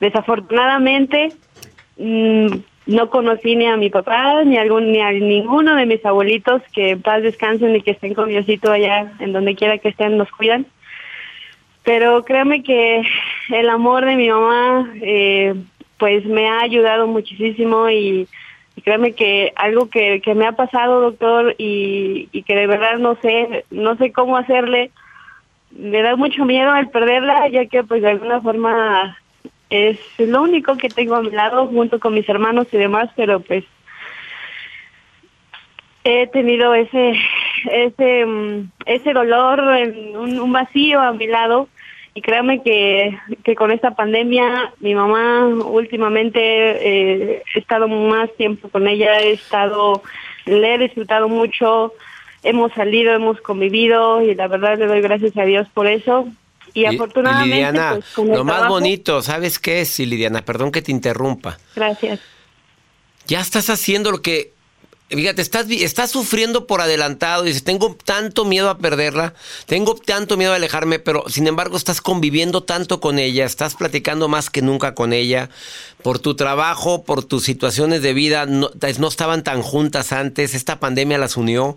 desafortunadamente 0.00 1.32
mm, 1.98 2.46
no 2.86 3.10
conocí 3.10 3.54
ni 3.54 3.66
a 3.66 3.76
mi 3.76 3.90
papá 3.90 4.42
ni 4.44 4.56
a 4.56 4.62
algún 4.62 4.90
ni 4.90 5.00
a 5.00 5.12
ninguno 5.12 5.76
de 5.76 5.86
mis 5.86 6.04
abuelitos 6.04 6.62
que 6.72 6.90
en 6.90 7.02
paz 7.02 7.22
descansen 7.22 7.76
y 7.76 7.82
que 7.82 7.92
estén 7.92 8.14
con 8.14 8.28
Diosito 8.28 8.72
allá 8.72 9.12
en 9.20 9.32
donde 9.32 9.54
quiera 9.54 9.78
que 9.78 9.90
estén 9.90 10.16
nos 10.16 10.30
cuidan 10.30 10.66
pero 11.84 12.24
créame 12.24 12.62
que 12.62 13.02
el 13.50 13.68
amor 13.68 14.04
de 14.04 14.16
mi 14.16 14.28
mamá 14.28 14.90
eh, 15.00 15.54
pues 15.98 16.24
me 16.24 16.48
ha 16.48 16.60
ayudado 16.60 17.06
muchísimo 17.06 17.90
y, 17.90 18.28
créeme 18.84 19.12
que 19.12 19.52
algo 19.54 19.88
que, 19.90 20.20
que 20.20 20.34
me 20.34 20.46
ha 20.46 20.52
pasado 20.52 21.02
doctor 21.02 21.54
y, 21.58 22.28
y 22.32 22.42
que 22.42 22.56
de 22.56 22.66
verdad 22.66 22.98
no 22.98 23.16
sé 23.16 23.64
no 23.70 23.96
sé 23.96 24.10
cómo 24.12 24.36
hacerle 24.36 24.90
me 25.70 26.02
da 26.02 26.16
mucho 26.16 26.44
miedo 26.44 26.74
el 26.74 26.88
perderla 26.88 27.48
ya 27.48 27.66
que 27.66 27.84
pues 27.84 28.02
de 28.02 28.10
alguna 28.10 28.40
forma 28.40 29.16
es 29.70 29.98
lo 30.18 30.42
único 30.42 30.76
que 30.78 30.88
tengo 30.88 31.14
a 31.14 31.22
mi 31.22 31.30
lado 31.30 31.66
junto 31.66 32.00
con 32.00 32.14
mis 32.14 32.28
hermanos 32.28 32.66
y 32.72 32.78
demás 32.78 33.10
pero 33.14 33.40
pues 33.40 33.64
he 36.04 36.26
tenido 36.28 36.74
ese 36.74 37.14
ese 37.70 38.26
mm, 38.26 38.70
ese 38.86 39.12
dolor 39.12 39.76
en 39.76 40.16
un, 40.16 40.40
un 40.40 40.52
vacío 40.52 41.00
a 41.00 41.12
mi 41.12 41.26
lado 41.26 41.68
y 42.14 42.20
créame 42.20 42.62
que, 42.62 43.16
que 43.42 43.54
con 43.54 43.70
esta 43.70 43.94
pandemia 43.94 44.72
mi 44.80 44.94
mamá 44.94 45.46
últimamente 45.46 46.40
eh, 46.40 47.42
he 47.54 47.58
estado 47.58 47.88
más 47.88 48.30
tiempo 48.36 48.68
con 48.68 48.86
ella 48.88 49.20
he 49.20 49.32
estado 49.32 50.02
le 50.44 50.74
he 50.74 50.78
disfrutado 50.78 51.28
mucho 51.28 51.94
hemos 52.42 52.72
salido 52.72 53.12
hemos 53.12 53.40
convivido 53.40 54.22
y 54.22 54.34
la 54.34 54.48
verdad 54.48 54.78
le 54.78 54.86
doy 54.86 55.00
gracias 55.00 55.36
a 55.36 55.44
Dios 55.44 55.68
por 55.72 55.86
eso 55.86 56.28
y, 56.74 56.86
afortunadamente 56.86 57.54
Lidiana, 57.54 57.90
pues, 57.92 58.06
con 58.14 58.30
el 58.30 58.38
lo 58.38 58.44
más 58.44 58.66
bonito, 58.66 59.20
¿sabes 59.20 59.58
qué 59.58 59.82
es, 59.82 59.90
Sí, 59.90 60.06
Lidiana? 60.06 60.42
Perdón 60.42 60.72
que 60.72 60.80
te 60.80 60.90
interrumpa. 60.90 61.58
gracias 61.76 62.20
Ya 63.26 63.40
estás 63.40 63.68
haciendo 63.68 64.10
lo 64.10 64.22
que... 64.22 64.52
Fíjate, 65.14 65.42
estás, 65.42 65.66
estás 65.68 66.10
sufriendo 66.10 66.66
por 66.66 66.80
adelantado. 66.80 67.42
Dices, 67.42 67.64
tengo 67.64 67.94
tanto 68.02 68.46
miedo 68.46 68.70
a 68.70 68.78
perderla, 68.78 69.34
tengo 69.66 69.94
tanto 69.94 70.38
miedo 70.38 70.52
a 70.52 70.56
alejarme, 70.56 70.98
pero 70.98 71.24
sin 71.28 71.46
embargo 71.46 71.76
estás 71.76 72.00
conviviendo 72.00 72.62
tanto 72.62 72.98
con 73.00 73.18
ella, 73.18 73.44
estás 73.44 73.74
platicando 73.74 74.28
más 74.28 74.48
que 74.48 74.62
nunca 74.62 74.94
con 74.94 75.12
ella. 75.12 75.50
Por 76.02 76.18
tu 76.18 76.34
trabajo, 76.34 77.04
por 77.04 77.24
tus 77.24 77.44
situaciones 77.44 78.00
de 78.00 78.14
vida, 78.14 78.46
no, 78.46 78.70
no 78.98 79.08
estaban 79.08 79.44
tan 79.44 79.60
juntas 79.60 80.12
antes, 80.12 80.54
esta 80.54 80.80
pandemia 80.80 81.18
las 81.18 81.36
unió. 81.36 81.76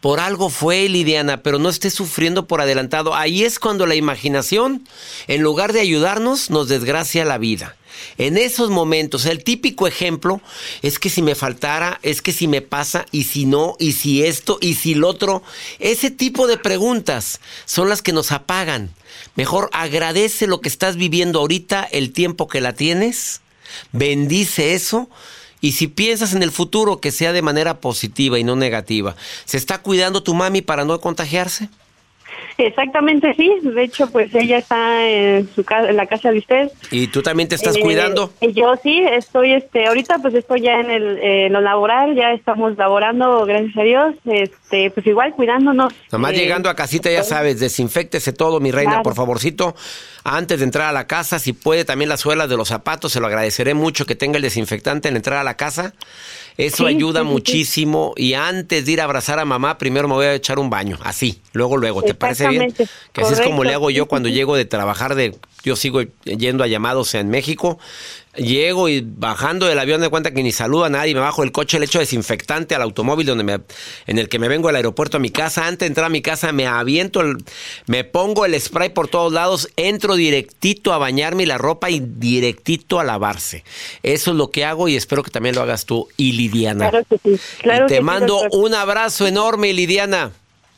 Por 0.00 0.18
algo 0.18 0.50
fue, 0.50 0.88
Lidiana, 0.88 1.44
pero 1.44 1.60
no 1.60 1.68
estés 1.68 1.94
sufriendo 1.94 2.48
por 2.48 2.60
adelantado. 2.60 3.14
Ahí 3.14 3.44
es 3.44 3.60
cuando 3.60 3.86
la 3.86 3.94
imaginación, 3.94 4.84
en 5.28 5.42
lugar 5.42 5.72
de 5.72 5.78
ayudarnos, 5.78 6.50
nos 6.50 6.68
desgracia 6.68 7.24
la 7.24 7.38
vida. 7.38 7.76
En 8.18 8.36
esos 8.36 8.70
momentos, 8.70 9.26
el 9.26 9.42
típico 9.44 9.86
ejemplo 9.86 10.40
es 10.82 10.98
que 10.98 11.10
si 11.10 11.22
me 11.22 11.34
faltara, 11.34 11.98
es 12.02 12.22
que 12.22 12.32
si 12.32 12.48
me 12.48 12.62
pasa, 12.62 13.06
y 13.10 13.24
si 13.24 13.46
no, 13.46 13.76
y 13.78 13.92
si 13.92 14.24
esto, 14.24 14.58
y 14.60 14.74
si 14.74 14.94
lo 14.94 15.08
otro. 15.08 15.42
Ese 15.78 16.10
tipo 16.10 16.46
de 16.46 16.58
preguntas 16.58 17.40
son 17.64 17.88
las 17.88 18.02
que 18.02 18.12
nos 18.12 18.32
apagan. 18.32 18.90
Mejor 19.34 19.70
agradece 19.72 20.46
lo 20.46 20.60
que 20.60 20.68
estás 20.68 20.96
viviendo 20.96 21.40
ahorita, 21.40 21.84
el 21.84 22.12
tiempo 22.12 22.48
que 22.48 22.60
la 22.60 22.74
tienes, 22.74 23.40
bendice 23.92 24.74
eso. 24.74 25.08
Y 25.60 25.72
si 25.72 25.86
piensas 25.86 26.34
en 26.34 26.42
el 26.42 26.50
futuro, 26.50 27.00
que 27.00 27.12
sea 27.12 27.32
de 27.32 27.40
manera 27.40 27.80
positiva 27.80 28.38
y 28.38 28.44
no 28.44 28.56
negativa. 28.56 29.14
¿Se 29.44 29.56
está 29.56 29.78
cuidando 29.78 30.24
tu 30.24 30.34
mami 30.34 30.60
para 30.60 30.84
no 30.84 31.00
contagiarse? 31.00 31.68
Exactamente, 32.58 33.34
sí. 33.34 33.50
De 33.62 33.82
hecho, 33.84 34.10
pues 34.10 34.34
ella 34.34 34.58
está 34.58 35.06
en 35.08 35.48
su 35.54 35.64
casa, 35.64 35.90
en 35.90 35.96
la 35.96 36.06
casa 36.06 36.30
de 36.30 36.38
usted. 36.38 36.70
¿Y 36.90 37.06
tú 37.08 37.22
también 37.22 37.48
te 37.48 37.54
estás 37.54 37.76
Eh, 37.76 37.80
cuidando? 37.80 38.32
Yo 38.54 38.74
sí, 38.82 39.02
estoy, 39.10 39.52
este, 39.52 39.86
ahorita 39.86 40.18
pues 40.20 40.34
estoy 40.34 40.60
ya 40.62 40.74
en 40.80 40.90
el, 40.90 41.18
eh, 41.22 41.48
lo 41.50 41.60
laboral, 41.60 42.14
ya 42.14 42.32
estamos 42.32 42.76
laborando, 42.76 43.44
gracias 43.46 43.76
a 43.76 43.82
Dios, 43.82 44.14
este, 44.24 44.90
pues 44.90 45.06
igual 45.06 45.32
cuidándonos. 45.32 45.92
Nomás 46.10 46.32
Eh, 46.32 46.36
llegando 46.36 46.68
a 46.70 46.74
casita, 46.76 47.10
ya 47.10 47.22
sabes, 47.24 47.60
desinfectese 47.60 48.32
todo, 48.32 48.60
mi 48.60 48.70
reina, 48.70 48.92
Claro. 48.92 49.02
por 49.04 49.14
favorcito. 49.14 49.74
Antes 50.24 50.58
de 50.60 50.64
entrar 50.64 50.86
a 50.88 50.92
la 50.92 51.06
casa, 51.08 51.38
si 51.40 51.52
puede, 51.52 51.84
también 51.84 52.08
las 52.08 52.20
suelas 52.20 52.48
de 52.48 52.56
los 52.56 52.68
zapatos, 52.68 53.10
se 53.12 53.18
lo 53.20 53.26
agradeceré 53.26 53.74
mucho 53.74 54.06
que 54.06 54.14
tenga 54.14 54.36
el 54.36 54.42
desinfectante 54.42 55.08
en 55.08 55.14
la 55.14 55.18
entrada 55.18 55.40
a 55.40 55.44
la 55.44 55.56
casa. 55.56 55.94
Eso 56.56 56.78
Sí, 56.78 56.84
ayuda 56.86 57.20
sí, 57.20 57.24
sí, 57.24 57.28
sí. 57.28 57.32
muchísimo. 57.32 58.12
Y 58.16 58.34
antes 58.34 58.84
de 58.84 58.92
ir 58.92 59.00
a 59.00 59.04
abrazar 59.04 59.38
a 59.38 59.44
mamá, 59.44 59.78
primero 59.78 60.08
me 60.08 60.14
voy 60.14 60.26
a 60.26 60.34
echar 60.34 60.58
un 60.58 60.70
baño, 60.70 60.98
así, 61.02 61.40
luego, 61.52 61.76
luego. 61.76 62.02
¿Te 62.02 62.14
parece 62.14 62.48
bien? 62.48 62.72
Que 63.12 63.22
así 63.22 63.34
es 63.34 63.40
como 63.40 63.64
le 63.64 63.74
hago 63.74 63.90
yo 63.90 64.06
cuando 64.06 64.28
llego 64.28 64.56
de 64.56 64.64
trabajar 64.64 65.14
de... 65.14 65.36
Yo 65.64 65.76
sigo 65.76 66.02
yendo 66.24 66.64
a 66.64 66.66
llamados 66.66 67.14
en 67.14 67.28
México. 67.30 67.78
Llego 68.34 68.88
y 68.88 69.02
bajando 69.06 69.66
del 69.66 69.78
avión 69.78 70.00
de 70.00 70.08
cuenta 70.08 70.30
que 70.32 70.42
ni 70.42 70.52
saludo 70.52 70.84
a 70.86 70.88
nadie, 70.88 71.12
me 71.12 71.20
bajo 71.20 71.42
del 71.42 71.52
coche, 71.52 71.78
le 71.78 71.84
echo 71.84 71.98
desinfectante 71.98 72.74
al 72.74 72.80
automóvil 72.80 73.26
donde 73.26 73.44
me, 73.44 73.58
en 74.06 74.18
el 74.18 74.30
que 74.30 74.38
me 74.38 74.48
vengo 74.48 74.70
al 74.70 74.76
aeropuerto 74.76 75.18
a 75.18 75.20
mi 75.20 75.28
casa. 75.28 75.66
Antes 75.66 75.80
de 75.80 75.86
entrar 75.88 76.06
a 76.06 76.08
mi 76.08 76.22
casa 76.22 76.50
me 76.50 76.66
aviento, 76.66 77.20
el- 77.20 77.36
me 77.86 78.04
pongo 78.04 78.46
el 78.46 78.58
spray 78.58 78.88
por 78.88 79.08
todos 79.08 79.34
lados, 79.34 79.68
entro 79.76 80.14
directito 80.14 80.94
a 80.94 80.98
bañarme 80.98 81.44
la 81.44 81.58
ropa 81.58 81.90
y 81.90 82.00
directito 82.00 82.98
a 82.98 83.04
lavarse. 83.04 83.64
Eso 84.02 84.30
es 84.30 84.36
lo 84.38 84.50
que 84.50 84.64
hago 84.64 84.88
y 84.88 84.96
espero 84.96 85.22
que 85.22 85.30
también 85.30 85.54
lo 85.54 85.60
hagas 85.60 85.84
tú 85.84 86.08
y 86.16 86.32
Lidiana. 86.32 86.88
Claro 86.88 87.04
que 87.10 87.18
sí, 87.22 87.40
claro 87.60 87.84
y 87.84 87.88
te 87.88 87.94
que 87.96 88.00
mando 88.00 88.40
un 88.52 88.74
abrazo 88.74 89.26
enorme, 89.26 89.74
Lidiana. 89.74 90.32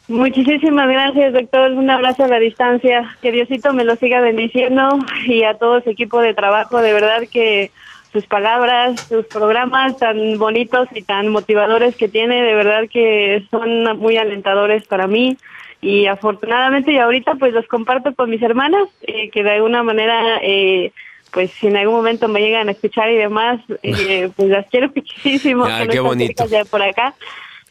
Muchísimas 0.09 0.89
gracias, 0.89 1.33
doctor. 1.33 1.73
Un 1.73 1.89
abrazo 1.89 2.25
a 2.25 2.29
la 2.29 2.39
distancia. 2.39 3.17
Que 3.23 3.33
Diosito 3.33 3.73
me 3.73 3.85
lo 3.85 3.97
siga 3.97 4.21
bendiciendo 4.21 4.99
y 5.27 5.45
a 5.45 5.55
todo 5.55 5.81
su 5.81 5.91
equipo 5.91 6.21
de 6.21 6.35
trabajo. 6.35 6.81
De 6.83 6.93
verdad 6.93 7.23
que 7.31 7.71
sus 8.13 8.27
palabras, 8.27 9.01
sus 9.09 9.27
programas 9.27 9.97
tan 9.97 10.39
bonitos 10.39 10.89
y 10.95 11.03
tan 11.03 11.29
motivadores 11.29 11.97
que 11.97 12.09
tiene, 12.09 12.43
de 12.43 12.55
verdad 12.55 12.83
que 12.91 13.47
son 13.51 13.99
muy 13.99 14.19
alentadores 14.19 14.87
para 14.87 15.07
mí. 15.07 15.39
Y 15.81 16.07
afortunadamente 16.07 16.93
y 16.93 16.99
ahorita 16.99 17.35
pues 17.35 17.53
los 17.53 17.67
comparto 17.67 18.15
con 18.15 18.31
mis 18.31 18.43
hermanas, 18.43 18.89
eh, 19.03 19.31
que 19.31 19.43
de 19.43 19.53
alguna 19.53 19.83
manera... 19.83 20.39
Eh, 20.43 20.93
pues 21.33 21.51
si 21.51 21.67
en 21.67 21.77
algún 21.77 21.97
momento 21.97 22.29
me 22.29 22.41
llegan 22.41 22.69
a 22.69 22.73
escuchar 22.73 23.11
y 23.11 23.17
demás, 23.17 23.61
eh, 23.83 24.31
pues 24.37 24.49
las 24.49 24.67
quiero 24.71 24.91
muchísimo. 24.95 25.69
No 25.69 25.87
qué 25.89 25.99
bonito. 25.99 26.45
por 26.71 26.81
acá, 26.81 27.13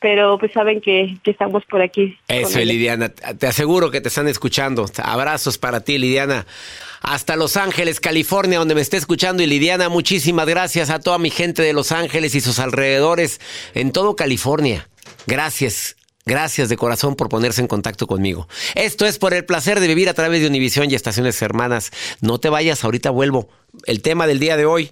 pero 0.03 0.37
pues 0.37 0.51
saben 0.51 0.81
que, 0.81 1.17
que 1.23 1.31
estamos 1.31 1.63
por 1.63 1.81
aquí. 1.81 2.17
Eso. 2.27 2.59
Lidiana. 2.59 3.07
Te 3.07 3.47
aseguro 3.47 3.89
que 3.89 4.01
te 4.01 4.09
están 4.09 4.27
escuchando. 4.27 4.85
Abrazos 5.01 5.57
para 5.57 5.79
ti, 5.79 5.97
Lidiana. 5.97 6.45
Hasta 7.01 7.37
Los 7.37 7.55
Ángeles, 7.55 8.01
California, 8.01 8.59
donde 8.59 8.75
me 8.75 8.81
esté 8.81 8.97
escuchando. 8.97 9.43
Y 9.43 9.45
Lidiana, 9.45 9.87
muchísimas 9.87 10.45
gracias 10.45 10.89
a 10.89 10.99
toda 10.99 11.19
mi 11.19 11.29
gente 11.29 11.61
de 11.61 11.71
Los 11.71 11.93
Ángeles 11.93 12.35
y 12.35 12.41
sus 12.41 12.59
alrededores, 12.59 13.39
en 13.75 13.93
todo 13.93 14.17
California. 14.17 14.89
Gracias. 15.25 15.95
Gracias 16.25 16.67
de 16.67 16.75
corazón 16.75 17.15
por 17.15 17.29
ponerse 17.29 17.61
en 17.61 17.67
contacto 17.67 18.05
conmigo. 18.05 18.49
Esto 18.75 19.05
es 19.05 19.17
por 19.17 19.33
el 19.33 19.45
placer 19.45 19.79
de 19.79 19.87
vivir 19.87 20.09
a 20.09 20.13
través 20.13 20.41
de 20.41 20.47
Univisión 20.47 20.91
y 20.91 20.95
Estaciones 20.95 21.41
Hermanas. 21.41 21.91
No 22.19 22.41
te 22.41 22.49
vayas, 22.49 22.83
ahorita 22.83 23.09
vuelvo. 23.09 23.47
El 23.85 24.01
tema 24.01 24.27
del 24.27 24.39
día 24.39 24.57
de 24.57 24.65
hoy. 24.65 24.91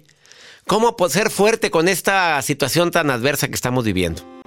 ¿Cómo 0.66 0.96
ser 1.10 1.28
fuerte 1.28 1.70
con 1.70 1.88
esta 1.88 2.40
situación 2.40 2.90
tan 2.90 3.10
adversa 3.10 3.48
que 3.48 3.54
estamos 3.54 3.84
viviendo? 3.84 4.41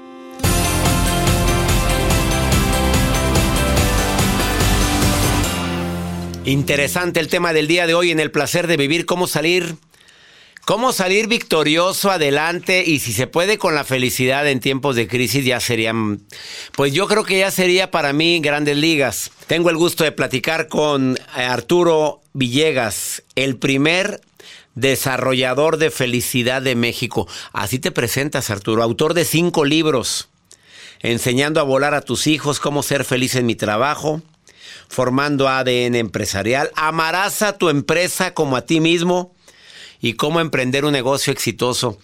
Interesante 6.46 7.20
el 7.20 7.28
tema 7.28 7.54
del 7.54 7.68
día 7.68 7.88
de 7.88 7.96
hoy 7.96 8.12
en 8.12 8.20
el 8.20 8.30
placer 8.30 8.68
de 8.68 8.78
vivir, 8.78 9.08
cómo 9.08 9.26
salir, 9.26 9.78
cómo 10.64 10.94
salir 10.94 11.28
victorioso 11.28 12.12
adelante 12.12 12.84
y 12.86 13.00
si 13.00 13.14
se 13.14 13.26
puede 13.26 13.58
con 13.58 13.74
la 13.74 13.84
felicidad 13.84 14.48
en 14.48 14.60
tiempos 14.60 14.96
de 14.96 15.08
crisis 15.08 15.44
ya 15.44 15.60
serían, 15.60 16.22
pues 16.74 16.94
yo 16.94 17.08
creo 17.08 17.24
que 17.24 17.40
ya 17.40 17.50
sería 17.50 17.90
para 17.90 18.14
mí 18.14 18.42
grandes 18.42 18.78
ligas. 18.78 19.32
Tengo 19.48 19.72
el 19.72 19.76
gusto 19.76 20.04
de 20.04 20.12
platicar 20.12 20.68
con 20.68 21.18
eh, 21.36 21.42
Arturo 21.42 22.22
Villegas, 22.34 23.24
el 23.34 23.58
primer 23.58 24.22
desarrollador 24.76 25.78
de 25.78 25.90
felicidad 25.90 26.62
de 26.62 26.76
México. 26.76 27.28
Así 27.54 27.80
te 27.80 27.92
presentas, 27.92 28.52
Arturo, 28.52 28.84
autor 28.84 29.16
de 29.16 29.26
cinco 29.26 29.66
libros, 29.66 30.30
enseñando 31.00 31.60
a 31.60 31.64
volar 31.64 31.96
a 31.96 32.02
tus 32.02 32.28
hijos, 32.28 32.60
cómo 32.60 32.84
ser 32.84 33.04
feliz 33.04 33.34
en 33.34 33.48
mi 33.48 33.56
trabajo 33.56 34.22
formando 34.96 35.50
ADN 35.50 35.96
empresarial. 35.96 36.70
Amarás 36.76 37.42
a 37.42 37.58
tu 37.58 37.68
empresa 37.68 38.34
como 38.34 38.56
a 38.56 38.66
ti 38.66 38.80
mismo 38.80 39.36
y 40.02 40.14
cómo 40.14 40.40
emprender 40.40 40.86
un 40.86 40.94
negocio 40.94 41.34
exitoso. 41.34 41.98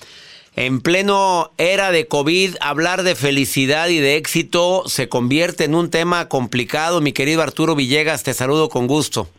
En 0.58 0.82
pleno 0.82 1.51
era 1.58 1.91
de 1.91 2.08
COVID, 2.08 2.56
hablar 2.60 3.04
de 3.04 3.15
felicidad 3.15 3.88
y 3.88 3.99
de 3.99 4.17
éxito 4.17 4.84
se 4.88 5.08
convierte 5.08 5.63
en 5.63 5.73
un 5.73 5.89
tema 5.89 6.27
complicado. 6.27 6.99
Mi 6.99 7.13
querido 7.13 7.41
Arturo 7.41 7.75
Villegas, 7.75 8.23
te 8.23 8.34
saludo 8.34 8.67
con 8.67 8.88
gusto. 8.88 9.30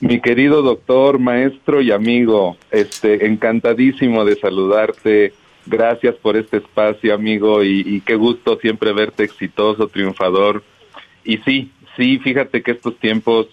Mi 0.00 0.20
querido 0.20 0.62
doctor, 0.62 1.20
maestro 1.20 1.80
y 1.80 1.92
amigo, 1.92 2.56
este, 2.72 3.26
encantadísimo 3.26 4.24
de 4.24 4.34
saludarte. 4.34 5.32
Gracias 5.66 6.16
por 6.16 6.36
este 6.36 6.56
espacio, 6.56 7.14
amigo, 7.14 7.62
y, 7.62 7.84
y 7.86 8.00
qué 8.00 8.16
gusto 8.16 8.58
siempre 8.60 8.92
verte 8.92 9.22
exitoso, 9.22 9.86
triunfador. 9.86 10.64
Y 11.24 11.38
sí, 11.38 11.70
sí, 11.96 12.18
fíjate 12.18 12.62
que 12.62 12.72
estos 12.72 12.98
tiempos, 12.98 13.46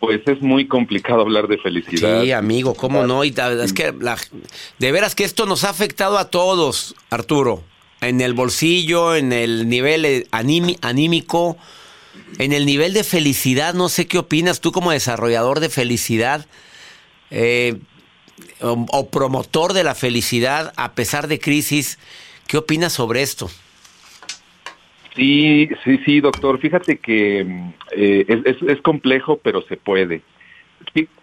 pues 0.00 0.20
es 0.26 0.40
muy 0.42 0.66
complicado 0.66 1.22
hablar 1.22 1.48
de 1.48 1.58
felicidad. 1.58 2.22
Sí, 2.22 2.32
amigo, 2.32 2.74
cómo 2.74 3.06
no. 3.06 3.24
Y 3.24 3.34
es 3.62 3.72
que 3.72 3.92
la- 3.98 4.18
de 4.78 4.92
veras 4.92 5.14
que 5.14 5.24
esto 5.24 5.46
nos 5.46 5.64
ha 5.64 5.70
afectado 5.70 6.18
a 6.18 6.30
todos, 6.30 6.94
Arturo. 7.10 7.62
En 8.00 8.20
el 8.20 8.34
bolsillo, 8.34 9.14
en 9.16 9.32
el 9.32 9.68
nivel 9.68 10.04
eh, 10.04 10.26
aními- 10.30 10.78
anímico, 10.82 11.56
en 12.38 12.52
el 12.52 12.66
nivel 12.66 12.92
de 12.92 13.04
felicidad. 13.04 13.72
No 13.74 13.88
sé 13.88 14.06
qué 14.06 14.18
opinas 14.18 14.60
tú 14.60 14.70
como 14.70 14.90
desarrollador 14.90 15.60
de 15.60 15.70
felicidad 15.70 16.46
eh, 17.30 17.76
o 18.60 19.08
promotor 19.10 19.72
de 19.72 19.82
la 19.84 19.94
felicidad 19.94 20.72
a 20.76 20.92
pesar 20.92 21.26
de 21.28 21.38
crisis. 21.38 21.98
¿Qué 22.46 22.58
opinas 22.58 22.92
sobre 22.92 23.22
esto? 23.22 23.50
Sí, 25.16 25.70
sí, 25.82 25.98
sí, 26.04 26.20
doctor. 26.20 26.58
Fíjate 26.58 26.98
que 26.98 27.42
mm, 27.44 27.72
eh, 27.92 28.42
es, 28.44 28.80
complejo, 28.82 29.40
pero 29.42 29.62
se 29.62 29.76
puede. 29.76 30.22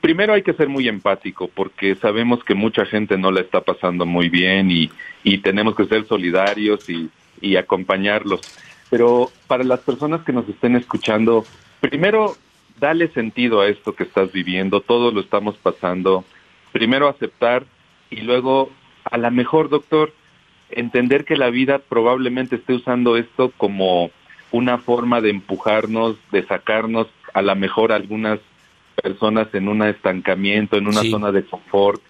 Primero 0.02 0.34
hay 0.34 0.42
que 0.42 0.54
ser 0.54 0.68
muy 0.68 0.88
empático 0.88 1.48
porque 1.48 1.96
sabemos 1.96 2.44
que 2.44 2.56
mucha 2.56 2.86
gente 2.86 3.18
no 3.18 3.32
la 3.32 3.42
está 3.42 3.62
pasando 3.62 4.06
muy 4.06 4.30
bien 4.30 4.70
y, 4.72 4.90
tenemos 5.38 5.76
que 5.76 5.86
ser 5.86 6.06
solidarios 6.06 6.90
y, 6.90 7.10
y 7.40 7.56
acompañarlos. 7.56 8.42
Pero 8.90 9.32
para 9.48 9.64
las 9.64 9.80
personas 9.82 10.22
que 10.24 10.34
nos 10.34 10.48
estén 10.50 10.76
escuchando, 10.76 11.46
primero 11.80 12.36
dale 12.80 13.08
sentido 13.10 13.62
a 13.62 13.68
esto 13.68 13.96
que 13.96 14.04
estás 14.04 14.32
viviendo, 14.32 14.82
todos 14.82 15.14
lo 15.14 15.22
estamos 15.22 15.56
pasando. 15.58 16.26
Primero 16.72 17.08
aceptar 17.08 17.66
y 18.10 18.22
luego, 18.22 18.72
a 19.06 19.18
la 19.18 19.30
mejor, 19.30 19.70
doctor, 19.70 20.14
entender 20.76 21.26
que 21.26 21.36
la 21.38 21.50
vida 21.50 21.80
probablemente 21.80 22.56
esté 22.58 22.74
usando 22.74 23.18
esto 23.18 23.52
como 23.58 24.12
una 24.52 24.78
forma 24.78 25.22
de 25.22 25.30
empujarnos, 25.32 26.18
de 26.32 26.44
sacarnos 26.46 27.08
a 27.34 27.42
la 27.42 27.56
mejor 27.56 27.92
algunas 27.92 28.40
personas 29.02 29.48
en 29.54 29.68
un 29.68 29.82
estancamiento, 29.84 30.78
en 30.78 30.88
una 30.88 31.02
Sí. 31.02 31.10
zona 31.12 31.32
de 31.32 31.44
confort, 31.44 32.02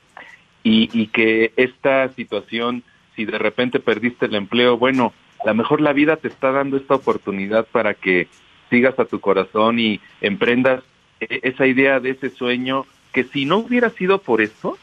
y, 0.63 0.89
y 0.93 1.07
que 1.07 1.53
esta 1.55 2.09
situación, 2.13 2.83
si 3.15 3.25
de 3.25 3.37
repente 3.37 3.79
perdiste 3.79 4.25
el 4.25 4.35
empleo, 4.35 4.77
bueno, 4.77 5.13
a 5.43 5.47
lo 5.47 5.55
mejor 5.55 5.81
la 5.81 5.93
vida 5.93 6.17
te 6.17 6.27
está 6.27 6.51
dando 6.51 6.77
esta 6.77 6.95
oportunidad 6.95 7.65
para 7.71 7.93
que 7.93 8.27
sigas 8.69 8.97
a 8.99 9.05
tu 9.05 9.19
corazón 9.19 9.79
y 9.79 9.99
emprendas 10.21 10.83
e- 11.19 11.39
esa 11.43 11.67
idea 11.67 11.99
de 11.99 12.11
ese 12.11 12.29
sueño 12.29 12.85
que 13.13 13.23
si 13.25 13.45
no 13.45 13.57
hubiera 13.57 13.89
sido 13.91 14.19
por 14.19 14.41
esto, 14.41 14.77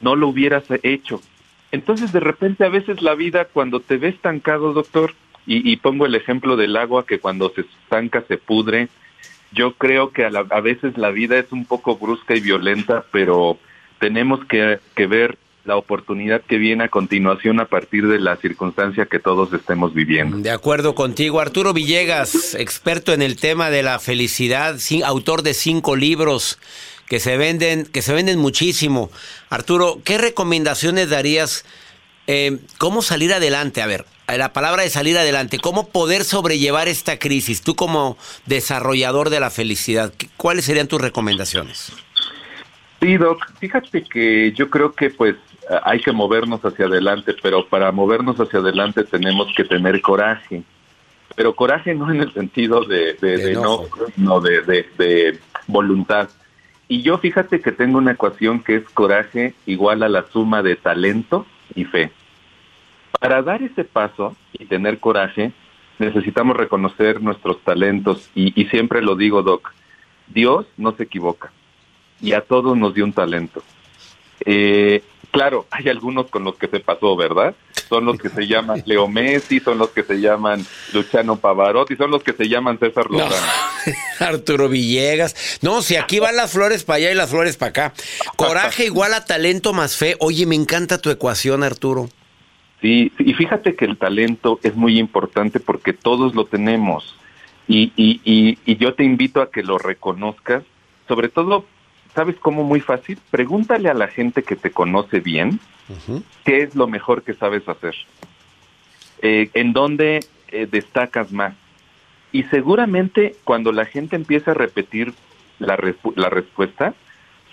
no 0.00 0.16
lo 0.16 0.28
hubieras 0.28 0.64
hecho. 0.82 1.20
Entonces, 1.72 2.12
de 2.12 2.20
repente, 2.20 2.64
a 2.64 2.68
veces 2.68 3.02
la 3.02 3.14
vida, 3.14 3.44
cuando 3.46 3.80
te 3.80 3.96
ve 3.98 4.08
estancado, 4.08 4.72
doctor, 4.72 5.14
y, 5.50 5.76
pongo 5.78 6.04
el 6.04 6.14
ejemplo 6.14 6.56
del 6.56 6.76
agua 6.76 7.06
que 7.06 7.20
cuando 7.20 7.50
se 7.54 7.62
estanca 7.62 8.22
se 8.28 8.36
pudre, 8.36 8.88
yo 9.52 9.72
creo 9.72 10.10
que 10.10 10.26
a, 10.26 10.30
la- 10.30 10.44
a 10.50 10.60
veces 10.60 10.98
la 10.98 11.10
vida 11.10 11.38
es 11.38 11.50
un 11.52 11.64
poco 11.64 11.96
brusca 11.96 12.36
y 12.36 12.40
violenta, 12.40 13.04
pero 13.12 13.58
tenemos 13.98 14.44
que, 14.44 14.78
que 14.94 15.06
ver 15.06 15.38
la 15.64 15.76
oportunidad 15.76 16.42
que 16.42 16.58
viene 16.58 16.84
a 16.84 16.88
continuación 16.88 17.60
a 17.60 17.64
partir 17.64 18.06
de 18.08 18.18
la 18.20 18.36
circunstancia 18.36 19.06
que 19.06 19.18
todos 19.18 19.50
estemos 19.54 19.94
viviendo. 19.94 20.36
De 20.38 20.50
acuerdo 20.50 20.94
contigo, 20.94 21.40
Arturo 21.40 21.72
Villegas, 21.72 22.54
experto 22.54 23.14
en 23.14 23.22
el 23.22 23.36
tema 23.36 23.70
de 23.70 23.82
la 23.82 23.98
felicidad, 23.98 24.76
autor 25.04 25.42
de 25.42 25.54
cinco 25.54 25.96
libros 25.96 26.58
que 27.08 27.20
se 27.20 27.36
venden, 27.36 27.84
que 27.86 28.02
se 28.02 28.12
venden 28.12 28.38
muchísimo. 28.38 29.10
Arturo, 29.50 30.00
¿qué 30.04 30.18
recomendaciones 30.18 31.10
darías 31.10 31.64
Eh, 32.30 32.58
¿Cómo 32.76 33.00
salir 33.00 33.32
adelante? 33.32 33.80
A 33.80 33.86
ver, 33.86 34.04
la 34.26 34.52
palabra 34.52 34.82
de 34.82 34.90
salir 34.90 35.16
adelante, 35.16 35.58
¿cómo 35.58 35.88
poder 35.88 36.24
sobrellevar 36.24 36.86
esta 36.86 37.18
crisis? 37.18 37.62
Tú 37.62 37.74
como 37.74 38.18
desarrollador 38.44 39.30
de 39.30 39.40
la 39.40 39.48
felicidad, 39.48 40.12
¿cuáles 40.36 40.66
serían 40.66 40.88
tus 40.88 41.00
recomendaciones? 41.00 41.90
Sí, 43.00 43.16
Doc, 43.16 43.38
fíjate 43.58 44.04
que 44.04 44.52
yo 44.52 44.68
creo 44.68 44.92
que 44.92 45.08
pues 45.08 45.36
hay 45.84 46.00
que 46.00 46.12
movernos 46.12 46.60
hacia 46.62 46.84
adelante, 46.84 47.34
pero 47.42 47.66
para 47.66 47.92
movernos 47.92 48.36
hacia 48.38 48.58
adelante 48.58 49.04
tenemos 49.04 49.46
que 49.56 49.64
tener 49.64 49.98
coraje. 50.02 50.62
Pero 51.34 51.54
coraje 51.54 51.94
no 51.94 52.10
en 52.10 52.20
el 52.20 52.34
sentido 52.34 52.84
de, 52.84 53.14
de, 53.14 53.54
no, 53.54 53.86
no 54.18 54.40
de, 54.42 54.60
de 54.98 55.38
voluntad. 55.66 56.28
Y 56.88 57.02
yo 57.02 57.18
fíjate 57.18 57.60
que 57.60 57.70
tengo 57.70 57.98
una 57.98 58.12
ecuación 58.12 58.60
que 58.60 58.76
es 58.76 58.88
coraje 58.88 59.54
igual 59.66 60.02
a 60.02 60.08
la 60.08 60.26
suma 60.30 60.62
de 60.62 60.74
talento 60.74 61.46
y 61.74 61.84
fe. 61.84 62.10
Para 63.20 63.42
dar 63.42 63.62
ese 63.62 63.84
paso 63.84 64.34
y 64.52 64.64
tener 64.64 64.98
coraje, 64.98 65.52
necesitamos 65.98 66.56
reconocer 66.56 67.20
nuestros 67.20 67.62
talentos 67.62 68.30
y, 68.34 68.64
siempre 68.66 69.02
lo 69.02 69.16
digo, 69.16 69.42
Doc, 69.42 69.72
Dios 70.28 70.66
no 70.78 70.92
se 70.92 71.04
equivoca 71.04 71.52
y 72.20 72.32
a 72.32 72.40
todos 72.40 72.76
nos 72.76 72.94
dio 72.94 73.04
un 73.04 73.12
talento. 73.12 73.62
Eh, 74.46 75.02
claro, 75.30 75.66
hay 75.70 75.88
algunos 75.88 76.28
con 76.28 76.44
los 76.44 76.56
que 76.56 76.68
se 76.68 76.80
pasó, 76.80 77.16
¿verdad? 77.16 77.54
Son 77.88 78.04
los 78.04 78.18
que 78.18 78.28
se 78.28 78.46
llaman 78.46 78.82
Leo 78.86 79.08
Messi, 79.08 79.60
son 79.60 79.78
los 79.78 79.90
que 79.90 80.02
se 80.02 80.20
llaman 80.20 80.64
Luciano 80.92 81.36
Pavarotti, 81.36 81.96
son 81.96 82.10
los 82.10 82.22
que 82.22 82.32
se 82.32 82.48
llaman 82.48 82.78
César 82.78 83.10
Lozano. 83.10 83.46
Arturo 84.20 84.68
Villegas. 84.68 85.58
No, 85.62 85.80
si 85.80 85.96
aquí 85.96 86.18
van 86.18 86.36
las 86.36 86.52
flores 86.52 86.84
para 86.84 86.98
allá 86.98 87.12
y 87.12 87.14
las 87.14 87.30
flores 87.30 87.56
para 87.56 87.70
acá. 87.70 87.92
Coraje 88.36 88.84
igual 88.84 89.14
a 89.14 89.24
talento 89.24 89.72
más 89.72 89.96
fe. 89.96 90.16
Oye, 90.20 90.44
me 90.44 90.54
encanta 90.54 90.98
tu 90.98 91.10
ecuación, 91.10 91.62
Arturo. 91.62 92.08
Sí, 92.80 93.10
y 93.18 93.34
fíjate 93.34 93.74
que 93.74 93.86
el 93.86 93.96
talento 93.96 94.60
es 94.62 94.74
muy 94.76 94.98
importante 94.98 95.58
porque 95.58 95.92
todos 95.92 96.34
lo 96.34 96.44
tenemos. 96.44 97.16
Y, 97.66 97.92
y, 97.96 98.20
y, 98.24 98.58
y 98.64 98.76
yo 98.76 98.94
te 98.94 99.04
invito 99.04 99.42
a 99.42 99.50
que 99.50 99.62
lo 99.62 99.78
reconozcas, 99.78 100.62
sobre 101.06 101.28
todo 101.28 101.64
¿sabes 102.18 102.34
cómo? 102.40 102.64
Muy 102.64 102.80
fácil. 102.80 103.16
Pregúntale 103.30 103.88
a 103.88 103.94
la 103.94 104.08
gente 104.08 104.42
que 104.42 104.56
te 104.56 104.72
conoce 104.72 105.20
bien 105.20 105.60
qué 106.44 106.64
es 106.64 106.74
lo 106.74 106.88
mejor 106.88 107.22
que 107.22 107.32
sabes 107.32 107.68
hacer. 107.68 107.94
Eh, 109.22 109.50
¿En 109.54 109.72
dónde 109.72 110.26
eh, 110.48 110.66
destacas 110.68 111.30
más? 111.30 111.54
Y 112.32 112.42
seguramente 112.44 113.36
cuando 113.44 113.70
la 113.70 113.84
gente 113.84 114.16
empieza 114.16 114.50
a 114.50 114.54
repetir 114.54 115.14
la, 115.60 115.78
la 116.16 116.28
respuesta, 116.28 116.92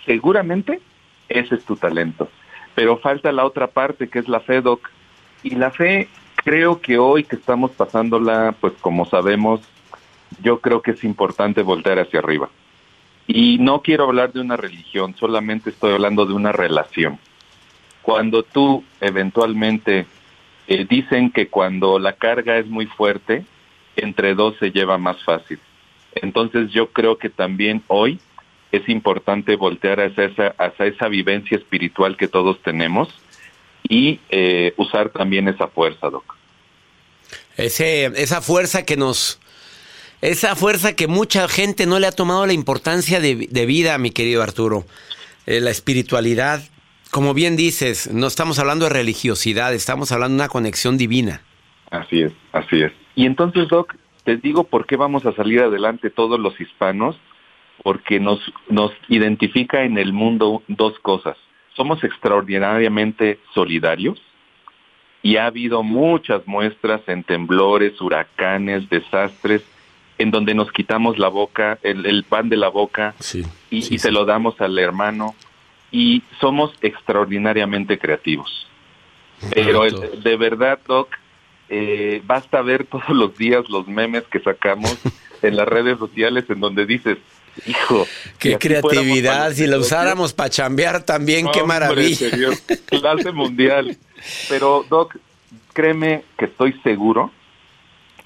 seguramente 0.04 0.80
ese 1.28 1.54
es 1.54 1.64
tu 1.64 1.76
talento. 1.76 2.28
Pero 2.74 2.98
falta 2.98 3.30
la 3.30 3.44
otra 3.44 3.68
parte 3.68 4.08
que 4.08 4.18
es 4.18 4.26
la 4.26 4.40
fe, 4.40 4.62
Doc. 4.62 4.90
Y 5.44 5.50
la 5.50 5.70
fe, 5.70 6.08
creo 6.42 6.80
que 6.80 6.98
hoy 6.98 7.22
que 7.22 7.36
estamos 7.36 7.70
pasándola, 7.70 8.52
pues 8.60 8.72
como 8.80 9.06
sabemos, 9.06 9.60
yo 10.42 10.58
creo 10.60 10.82
que 10.82 10.90
es 10.90 11.04
importante 11.04 11.62
voltear 11.62 12.00
hacia 12.00 12.18
arriba. 12.18 12.50
Y 13.26 13.58
no 13.58 13.82
quiero 13.82 14.04
hablar 14.04 14.32
de 14.32 14.40
una 14.40 14.56
religión, 14.56 15.14
solamente 15.18 15.70
estoy 15.70 15.92
hablando 15.92 16.26
de 16.26 16.34
una 16.34 16.52
relación. 16.52 17.18
Cuando 18.02 18.44
tú 18.44 18.84
eventualmente 19.00 20.06
eh, 20.68 20.86
dicen 20.88 21.30
que 21.30 21.48
cuando 21.48 21.98
la 21.98 22.12
carga 22.12 22.58
es 22.58 22.66
muy 22.66 22.86
fuerte, 22.86 23.44
entre 23.96 24.34
dos 24.34 24.54
se 24.60 24.70
lleva 24.70 24.98
más 24.98 25.22
fácil. 25.24 25.58
Entonces 26.14 26.70
yo 26.70 26.92
creo 26.92 27.18
que 27.18 27.28
también 27.28 27.82
hoy 27.88 28.20
es 28.72 28.88
importante 28.88 29.56
voltear 29.56 30.00
hacia 30.00 30.24
esa, 30.24 30.54
hacia 30.58 30.86
esa 30.86 31.08
vivencia 31.08 31.56
espiritual 31.56 32.16
que 32.16 32.28
todos 32.28 32.60
tenemos 32.62 33.08
y 33.88 34.20
eh, 34.30 34.72
usar 34.76 35.10
también 35.10 35.48
esa 35.48 35.68
fuerza, 35.68 36.10
Doc. 36.10 36.36
Ese, 37.56 38.06
esa 38.20 38.42
fuerza 38.42 38.84
que 38.84 38.96
nos 38.96 39.40
esa 40.20 40.56
fuerza 40.56 40.94
que 40.94 41.06
mucha 41.06 41.48
gente 41.48 41.86
no 41.86 41.98
le 41.98 42.06
ha 42.06 42.12
tomado 42.12 42.46
la 42.46 42.52
importancia 42.52 43.20
de, 43.20 43.66
vida, 43.66 43.98
mi 43.98 44.10
querido 44.10 44.42
Arturo. 44.42 44.84
Eh, 45.46 45.60
la 45.60 45.70
espiritualidad, 45.70 46.62
como 47.10 47.34
bien 47.34 47.56
dices, 47.56 48.12
no 48.12 48.26
estamos 48.26 48.58
hablando 48.58 48.86
de 48.86 48.92
religiosidad, 48.92 49.74
estamos 49.74 50.12
hablando 50.12 50.36
de 50.36 50.42
una 50.44 50.48
conexión 50.48 50.96
divina. 50.96 51.42
Así 51.90 52.22
es, 52.22 52.32
así 52.52 52.82
es. 52.82 52.92
Y 53.14 53.26
entonces, 53.26 53.68
Doc, 53.68 53.94
te 54.24 54.36
digo 54.36 54.64
por 54.64 54.86
qué 54.86 54.96
vamos 54.96 55.24
a 55.26 55.32
salir 55.34 55.60
adelante 55.60 56.10
todos 56.10 56.40
los 56.40 56.60
hispanos, 56.60 57.16
porque 57.82 58.18
nos, 58.18 58.40
nos 58.68 58.92
identifica 59.08 59.84
en 59.84 59.98
el 59.98 60.12
mundo 60.12 60.62
dos 60.66 60.98
cosas. 61.00 61.36
Somos 61.76 62.02
extraordinariamente 62.02 63.38
solidarios 63.54 64.20
y 65.22 65.36
ha 65.36 65.46
habido 65.46 65.82
muchas 65.82 66.46
muestras 66.46 67.02
en 67.06 67.22
temblores, 67.22 68.00
huracanes, 68.00 68.88
desastres, 68.88 69.62
en 70.18 70.30
donde 70.30 70.54
nos 70.54 70.72
quitamos 70.72 71.18
la 71.18 71.28
boca, 71.28 71.78
el, 71.82 72.24
pan 72.24 72.48
de 72.48 72.56
la 72.56 72.68
boca 72.68 73.14
y, 73.70 73.98
se 73.98 74.10
lo 74.10 74.24
damos 74.24 74.60
al 74.60 74.78
hermano 74.78 75.34
y 75.90 76.22
somos 76.40 76.72
extraordinariamente 76.80 77.98
creativos. 77.98 78.66
Pero 79.52 79.82
de 79.82 80.36
verdad, 80.36 80.78
Doc, 80.86 81.10
eh, 81.68 82.22
basta 82.24 82.62
ver 82.62 82.86
todos 82.86 83.10
los 83.10 83.36
días 83.36 83.68
los 83.68 83.86
memes 83.86 84.24
que 84.24 84.40
sacamos 84.40 84.96
en 85.42 85.56
las 85.56 85.68
redes 85.68 85.98
sociales 85.98 86.44
en 86.48 86.60
donde 86.60 86.86
dices, 86.86 87.18
hijo, 87.66 88.06
qué 88.38 88.56
creatividad, 88.56 89.52
si 89.52 89.66
la 89.66 89.78
usáramos 89.78 90.32
para 90.32 90.48
chambear 90.48 91.02
también, 91.04 91.46
qué 91.52 91.62
maravilla. 91.62 92.30
clase 92.86 93.32
mundial. 93.32 93.96
Pero, 94.48 94.86
Doc, 94.88 95.16
créeme 95.74 96.24
que 96.38 96.46
estoy 96.46 96.72
seguro 96.82 97.30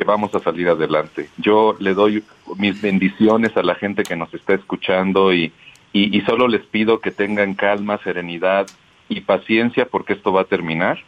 que 0.00 0.04
vamos 0.06 0.34
a 0.34 0.40
salir 0.40 0.66
adelante. 0.66 1.28
Yo 1.36 1.76
le 1.78 1.92
doy 1.92 2.24
mis 2.56 2.80
bendiciones 2.80 3.54
a 3.54 3.62
la 3.62 3.74
gente 3.74 4.02
que 4.02 4.16
nos 4.16 4.32
está 4.32 4.54
escuchando 4.54 5.34
y, 5.34 5.52
y, 5.92 6.18
solo 6.22 6.48
les 6.48 6.62
pido 6.62 7.00
que 7.00 7.10
tengan 7.10 7.52
calma, 7.52 7.98
serenidad 8.02 8.66
y 9.10 9.20
paciencia 9.20 9.84
porque 9.84 10.14
esto 10.14 10.32
va 10.32 10.40
a 10.40 10.44
terminar. 10.46 11.00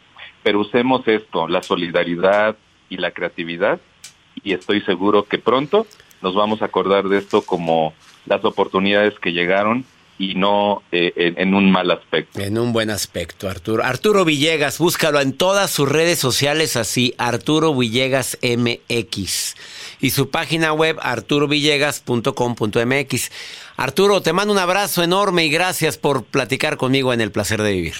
Pero 0.43 0.59
usemos 0.59 1.07
esto, 1.07 1.47
la 1.47 1.63
solidaridad 1.63 2.55
y 2.87 2.97
la 2.97 3.09
creatividad 3.09 3.81
y 4.43 4.53
estoy 4.53 4.81
seguro 4.81 5.23
que 5.23 5.39
pronto 5.39 5.87
nos 6.21 6.35
vamos 6.35 6.61
a 6.61 6.65
acordar 6.65 7.09
de 7.09 7.17
esto 7.17 7.41
como 7.41 7.95
las 8.27 8.45
oportunidades 8.45 9.17
que 9.17 9.33
llegaron 9.33 9.85
y 10.17 10.35
no 10.35 10.83
eh, 10.91 11.33
en, 11.37 11.53
un 11.53 11.71
mal 11.71 11.91
aspecto. 11.91 12.39
En 12.39 12.57
un 12.57 12.73
buen 12.73 12.89
aspecto, 12.89 13.47
Arturo. 13.49 13.83
Arturo 13.83 14.23
Villegas, 14.25 14.79
búscalo 14.79 15.19
en 15.19 15.33
todas 15.33 15.69
sus 15.71 15.89
redes 15.89 16.19
sociales 16.19 16.77
así, 16.77 17.13
Arturo 17.17 17.75
Villegas 17.75 18.37
MX. 18.41 19.55
Y 19.99 20.11
su 20.11 20.29
página 20.29 20.71
web, 20.73 20.97
arturovillegas.com.mx. 21.01 23.31
Arturo, 23.75 24.21
te 24.21 24.31
mando 24.33 24.53
un 24.53 24.59
abrazo 24.59 25.01
enorme 25.03 25.45
y 25.45 25.49
gracias 25.49 25.97
por 25.97 26.23
platicar 26.23 26.77
conmigo 26.77 27.11
en 27.13 27.21
El 27.21 27.31
Placer 27.31 27.61
de 27.61 27.73
Vivir. 27.73 27.95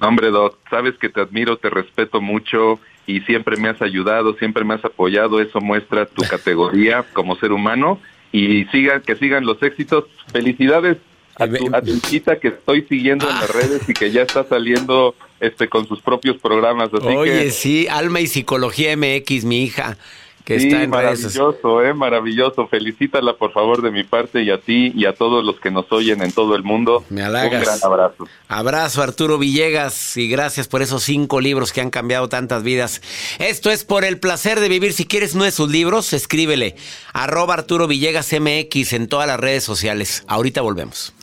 Hombre, 0.00 0.30
Doc, 0.30 0.58
sabes 0.70 0.96
que 0.98 1.08
te 1.08 1.20
admiro, 1.20 1.56
te 1.56 1.70
respeto 1.70 2.20
mucho 2.20 2.80
y 3.06 3.20
siempre 3.22 3.56
me 3.56 3.68
has 3.68 3.80
ayudado, 3.82 4.34
siempre 4.34 4.64
me 4.64 4.74
has 4.74 4.84
apoyado. 4.84 5.40
Eso 5.40 5.60
muestra 5.60 6.06
tu 6.06 6.22
categoría 6.28 7.04
como 7.12 7.36
ser 7.36 7.52
humano 7.52 8.00
y 8.32 8.64
sigan, 8.66 9.02
que 9.02 9.16
sigan 9.16 9.46
los 9.46 9.62
éxitos. 9.62 10.04
Felicidades 10.32 10.98
a 11.36 11.46
tu, 11.82 11.90
hijita 11.90 12.38
que 12.38 12.48
estoy 12.48 12.82
siguiendo 12.82 13.28
en 13.28 13.34
las 13.34 13.50
ah. 13.50 13.52
redes 13.52 13.88
y 13.88 13.94
que 13.94 14.10
ya 14.10 14.22
está 14.22 14.44
saliendo 14.44 15.14
este 15.40 15.68
con 15.68 15.86
sus 15.86 16.00
propios 16.00 16.36
programas. 16.38 16.90
Oye, 16.92 17.50
sí, 17.50 17.86
Alma 17.88 18.20
y 18.20 18.26
Psicología 18.26 18.96
MX, 18.96 19.44
mi 19.44 19.62
hija. 19.62 19.96
Que 20.44 20.60
sí, 20.60 20.66
está 20.66 20.82
en 20.82 20.90
maravilloso, 20.90 21.82
eh, 21.82 21.94
maravilloso. 21.94 22.66
Felicítala 22.66 23.34
por 23.34 23.52
favor 23.52 23.80
de 23.80 23.90
mi 23.90 24.04
parte 24.04 24.42
y 24.42 24.50
a 24.50 24.58
ti 24.58 24.92
y 24.94 25.06
a 25.06 25.14
todos 25.14 25.42
los 25.42 25.58
que 25.58 25.70
nos 25.70 25.90
oyen 25.90 26.22
en 26.22 26.32
todo 26.32 26.54
el 26.54 26.62
mundo. 26.62 27.02
Me 27.08 27.22
halagas. 27.22 27.60
Un 27.60 27.64
gran 27.64 27.78
abrazo. 27.82 28.28
Abrazo 28.48 29.02
Arturo 29.02 29.38
Villegas 29.38 30.18
y 30.18 30.28
gracias 30.28 30.68
por 30.68 30.82
esos 30.82 31.02
cinco 31.02 31.40
libros 31.40 31.72
que 31.72 31.80
han 31.80 31.88
cambiado 31.88 32.28
tantas 32.28 32.62
vidas. 32.62 33.00
Esto 33.38 33.70
es 33.70 33.84
por 33.84 34.04
el 34.04 34.20
placer 34.20 34.60
de 34.60 34.68
vivir. 34.68 34.92
Si 34.92 35.06
quieres 35.06 35.34
uno 35.34 35.44
de 35.44 35.50
sus 35.50 35.70
libros, 35.70 36.12
escríbele 36.12 36.76
arroba 37.14 37.54
Arturo 37.54 37.86
Villegas 37.86 38.30
MX 38.38 38.92
en 38.92 39.08
todas 39.08 39.26
las 39.26 39.40
redes 39.40 39.64
sociales. 39.64 40.24
Ahorita 40.28 40.60
volvemos. 40.60 41.13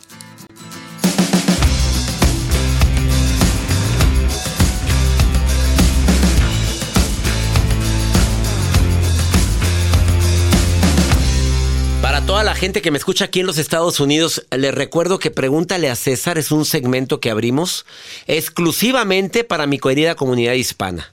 Gente 12.62 12.80
que 12.80 12.92
me 12.92 12.98
escucha 12.98 13.24
aquí 13.24 13.40
en 13.40 13.46
los 13.46 13.58
Estados 13.58 13.98
Unidos, 13.98 14.46
les 14.56 14.72
recuerdo 14.72 15.18
que 15.18 15.32
Pregúntale 15.32 15.90
a 15.90 15.96
César 15.96 16.38
es 16.38 16.52
un 16.52 16.64
segmento 16.64 17.18
que 17.18 17.28
abrimos 17.28 17.84
exclusivamente 18.28 19.42
para 19.42 19.66
mi 19.66 19.80
querida 19.80 20.14
comunidad 20.14 20.52
hispana. 20.52 21.12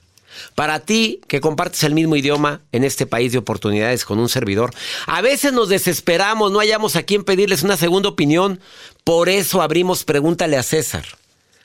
Para 0.54 0.78
ti 0.78 1.20
que 1.26 1.40
compartes 1.40 1.82
el 1.82 1.92
mismo 1.92 2.14
idioma 2.14 2.60
en 2.70 2.84
este 2.84 3.04
país 3.04 3.32
de 3.32 3.38
oportunidades 3.38 4.04
con 4.04 4.20
un 4.20 4.28
servidor, 4.28 4.72
a 5.08 5.22
veces 5.22 5.52
nos 5.52 5.68
desesperamos, 5.68 6.52
no 6.52 6.60
hayamos 6.60 6.94
a 6.94 7.02
quien 7.02 7.24
pedirles 7.24 7.64
una 7.64 7.76
segunda 7.76 8.10
opinión, 8.10 8.60
por 9.02 9.28
eso 9.28 9.60
abrimos 9.60 10.04
Pregúntale 10.04 10.56
a 10.56 10.62
César. 10.62 11.04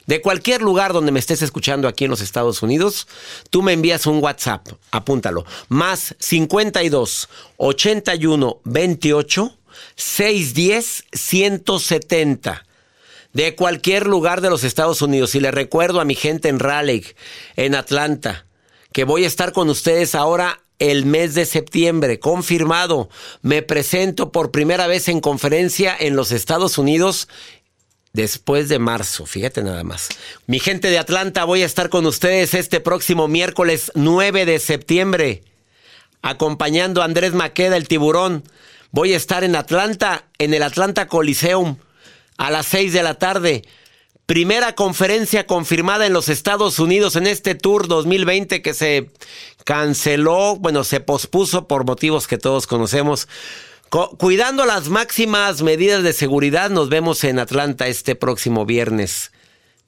de 0.07 0.19
cualquier 0.19 0.63
lugar 0.63 0.93
donde 0.93 1.11
me 1.11 1.19
estés 1.19 1.43
escuchando 1.43 1.87
aquí 1.87 2.05
en 2.05 2.09
los 2.09 2.21
Estados 2.21 2.63
Unidos, 2.63 3.07
tú 3.51 3.61
me 3.61 3.73
envías 3.73 4.07
un 4.07 4.17
WhatsApp, 4.17 4.67
apúntalo, 4.89 5.45
más 5.69 6.15
52 6.17 7.29
81 7.57 8.61
28 8.63 9.57
610 9.95 11.05
170 11.11 12.65
de 13.33 13.55
cualquier 13.55 14.07
lugar 14.07 14.41
de 14.41 14.49
los 14.49 14.63
Estados 14.63 15.01
Unidos. 15.01 15.35
Y 15.35 15.39
le 15.39 15.51
recuerdo 15.51 15.99
a 15.99 16.05
mi 16.05 16.15
gente 16.15 16.47
en 16.49 16.59
Raleigh, 16.59 17.15
en 17.57 17.75
Atlanta, 17.75 18.45
que 18.93 19.03
voy 19.03 19.25
a 19.25 19.27
estar 19.27 19.51
con 19.51 19.69
ustedes 19.69 20.15
ahora 20.15 20.61
el 20.79 21.05
mes 21.05 21.33
de 21.35 21.45
septiembre, 21.45 22.19
confirmado. 22.19 23.09
Me 23.41 23.61
presento 23.61 24.31
por 24.31 24.51
primera 24.51 24.87
vez 24.87 25.07
en 25.07 25.21
conferencia 25.21 25.95
en 25.99 26.15
los 26.15 26.31
Estados 26.31 26.77
Unidos 26.77 27.27
después 28.13 28.69
de 28.69 28.79
marzo, 28.79 29.25
fíjate 29.25 29.61
nada 29.61 29.83
más. 29.83 30.07
Mi 30.47 30.59
gente 30.59 30.89
de 30.89 30.97
Atlanta, 30.97 31.43
voy 31.43 31.63
a 31.63 31.65
estar 31.65 31.89
con 31.89 32.05
ustedes 32.05 32.53
este 32.53 32.79
próximo 32.79 33.27
miércoles 33.27 33.91
9 33.93 34.45
de 34.45 34.59
septiembre, 34.59 35.43
acompañando 36.21 37.01
a 37.01 37.05
Andrés 37.05 37.33
Maqueda, 37.33 37.75
el 37.75 37.89
tiburón. 37.89 38.43
Voy 38.95 39.11
a 39.11 39.17
estar 39.17 39.43
en 39.43 39.57
Atlanta, 39.57 40.23
en 40.37 40.53
el 40.53 40.63
Atlanta 40.63 41.09
Coliseum, 41.09 41.75
a 42.37 42.49
las 42.49 42.65
6 42.67 42.93
de 42.93 43.03
la 43.03 43.15
tarde. 43.15 43.63
Primera 44.25 44.73
conferencia 44.73 45.45
confirmada 45.45 46.05
en 46.05 46.13
los 46.13 46.29
Estados 46.29 46.79
Unidos 46.79 47.17
en 47.17 47.27
este 47.27 47.55
Tour 47.55 47.89
2020 47.89 48.61
que 48.61 48.73
se 48.73 49.11
canceló, 49.65 50.55
bueno, 50.55 50.85
se 50.85 51.01
pospuso 51.01 51.67
por 51.67 51.85
motivos 51.85 52.25
que 52.25 52.37
todos 52.37 52.67
conocemos. 52.67 53.27
cuidando 54.17 54.65
las 54.65 54.87
máximas 54.87 55.61
medidas 55.61 56.01
de 56.01 56.13
seguridad, 56.13 56.69
nos 56.69 56.87
vemos 56.87 57.25
en 57.25 57.39
Atlanta 57.39 57.89
este 57.89 58.15
próximo 58.15 58.65
viernes. 58.65 59.33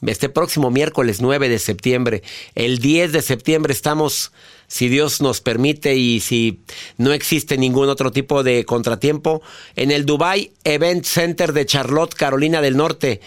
Este 0.06 0.28
próximo 0.28 0.70
miércoles 0.70 1.22
9 1.22 1.48
de 1.48 1.60
septiembre. 1.60 2.24
El 2.56 2.80
10 2.80 3.14
de 3.14 3.22
septiembre 3.22 3.72
estamos, 3.72 4.34
si 4.68 4.90
Dios 4.90 5.22
nos 5.22 5.42
permite 5.42 5.96
y 5.96 6.20
si 6.20 6.60
no 6.98 7.14
existe 7.14 7.58
ningún 7.58 7.90
otro 7.90 8.12
tipo 8.12 8.44
de 8.44 8.66
contratiempo, 8.66 9.42
en 9.76 9.92
el 9.92 10.06
Dubai 10.06 10.52
Event 10.64 11.06
Center 11.06 11.54
de 11.54 11.66
Charlotte, 11.66 12.14
Carolina 12.14 12.62
del 12.62 12.78
Norte. 12.78 13.22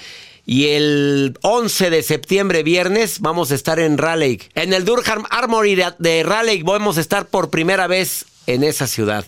Y 0.46 0.68
el 0.68 1.38
11 1.42 1.90
de 1.90 2.02
septiembre, 2.02 2.62
viernes, 2.62 3.20
vamos 3.20 3.52
a 3.52 3.54
estar 3.54 3.78
en 3.78 3.98
Raleigh. 3.98 4.40
En 4.54 4.72
el 4.72 4.84
Durham 4.84 5.24
Armory 5.30 5.80
de, 5.98 6.22
Raleigh 6.22 6.62
vamos 6.62 6.98
a 6.98 7.00
estar 7.00 7.26
por 7.26 7.50
primera 7.50 7.86
vez 7.86 8.26
en 8.46 8.64
esa 8.64 8.86
ciudad. 8.86 9.24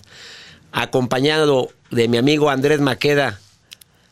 Acompañado 0.71 1.69
de 1.91 2.07
mi 2.07 2.17
amigo 2.17 2.49
Andrés 2.49 2.79
Maqueda, 2.79 3.39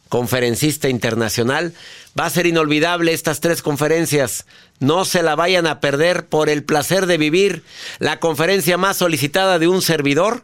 conferencista 0.10 0.90
internacional. 0.90 1.74
Va 2.20 2.26
a 2.26 2.30
ser 2.30 2.46
inolvidable 2.46 3.14
estas 3.14 3.42
tres 3.42 3.62
conferencias. 3.62 4.46
No 4.82 5.06
se 5.06 5.22
la 5.22 5.36
vayan 5.36 5.68
a 5.68 5.80
perder 5.80 6.26
por 6.26 6.50
el 6.50 6.64
placer 6.64 7.06
de 7.06 7.18
vivir. 7.18 7.64
La 8.00 8.20
conferencia 8.20 8.78
más 8.78 8.98
solicitada 8.98 9.60
de 9.60 9.68
un 9.68 9.84
servidor 9.84 10.44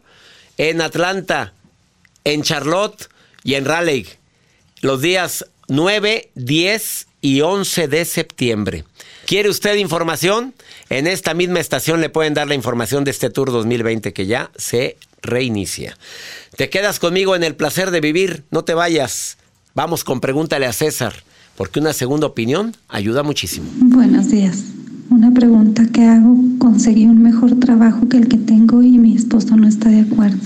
en 0.58 0.80
Atlanta, 0.80 1.54
en 2.24 2.44
Charlotte 2.44 3.10
y 3.44 3.56
en 3.56 3.66
Raleigh. 3.66 4.08
Los 4.82 5.02
días 5.02 5.48
9, 5.68 6.30
10 6.36 7.08
y 7.22 7.42
11 7.42 7.88
de 7.88 8.06
septiembre. 8.06 8.84
¿Quiere 9.26 9.50
usted 9.50 9.76
información? 9.76 10.54
En 10.90 11.08
esta 11.08 11.34
misma 11.34 11.60
estación 11.60 12.00
le 12.00 12.10
pueden 12.10 12.36
dar 12.36 12.48
la 12.48 12.54
información 12.54 13.04
de 13.04 13.12
este 13.12 13.32
Tour 13.32 13.52
2020 13.52 14.14
que 14.14 14.28
ya 14.28 14.52
se 14.56 14.98
reinicia. 15.24 15.98
Te 16.56 16.70
quedas 16.70 17.00
conmigo 17.00 17.36
en 17.36 17.44
el 17.44 17.56
placer 17.56 17.90
de 17.90 18.02
vivir, 18.02 18.44
no 18.52 18.64
te 18.64 18.76
vayas. 18.76 19.38
Vamos 19.74 20.04
con 20.04 20.22
pregúntale 20.22 20.68
a 20.68 20.74
César, 20.74 21.24
porque 21.58 21.80
una 21.80 21.92
segunda 21.92 22.28
opinión 22.28 22.76
ayuda 22.88 23.24
muchísimo. 23.24 23.68
Buenos 23.78 24.30
días. 24.30 24.64
Una 25.10 25.34
pregunta 25.34 25.84
que 25.92 26.04
hago, 26.04 26.38
conseguí 26.60 27.06
un 27.06 27.24
mejor 27.24 27.60
trabajo 27.60 28.08
que 28.08 28.18
el 28.18 28.28
que 28.30 28.38
tengo 28.38 28.84
y 28.84 29.00
mi 29.00 29.16
esposo 29.16 29.56
no 29.58 29.68
está 29.68 29.90
de 29.90 30.02
acuerdo. 30.02 30.38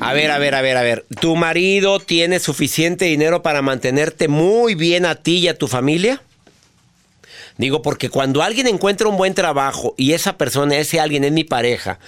A 0.00 0.12
ver, 0.12 0.30
a 0.30 0.38
ver, 0.38 0.54
a 0.54 0.60
ver, 0.60 0.76
a 0.76 0.82
ver. 0.82 1.06
¿Tu 1.20 1.34
marido 1.36 1.98
tiene 2.00 2.38
suficiente 2.38 3.06
dinero 3.06 3.42
para 3.42 3.62
mantenerte 3.62 4.28
muy 4.28 4.74
bien 4.74 5.06
a 5.06 5.14
ti 5.14 5.38
y 5.38 5.48
a 5.48 5.56
tu 5.56 5.68
familia? 5.68 6.22
Digo, 7.56 7.80
porque 7.80 8.10
cuando 8.10 8.42
alguien 8.42 8.66
encuentra 8.66 9.08
un 9.08 9.16
buen 9.16 9.34
trabajo 9.34 9.94
y 9.96 10.12
esa 10.12 10.36
persona, 10.36 10.76
ese 10.76 11.00
alguien 11.00 11.24
es 11.24 11.32
mi 11.32 11.44
pareja 11.44 11.98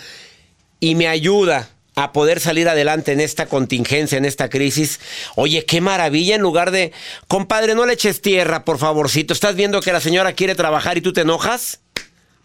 y 0.80 0.94
me 0.94 1.08
ayuda 1.08 1.70
a 1.96 2.12
poder 2.12 2.40
salir 2.40 2.68
adelante 2.68 3.12
en 3.12 3.20
esta 3.20 3.46
contingencia, 3.46 4.16
en 4.16 4.24
esta 4.24 4.48
crisis, 4.48 5.00
oye, 5.34 5.64
qué 5.64 5.80
maravilla 5.80 6.36
en 6.36 6.40
lugar 6.40 6.70
de, 6.70 6.92
compadre, 7.28 7.74
no 7.74 7.84
le 7.84 7.94
eches 7.94 8.22
tierra, 8.22 8.64
por 8.64 8.78
favorcito. 8.78 9.34
¿Estás 9.34 9.56
viendo 9.56 9.80
que 9.80 9.92
la 9.92 10.00
señora 10.00 10.32
quiere 10.32 10.54
trabajar 10.54 10.98
y 10.98 11.00
tú 11.00 11.12
te 11.12 11.22
enojas? 11.22 11.80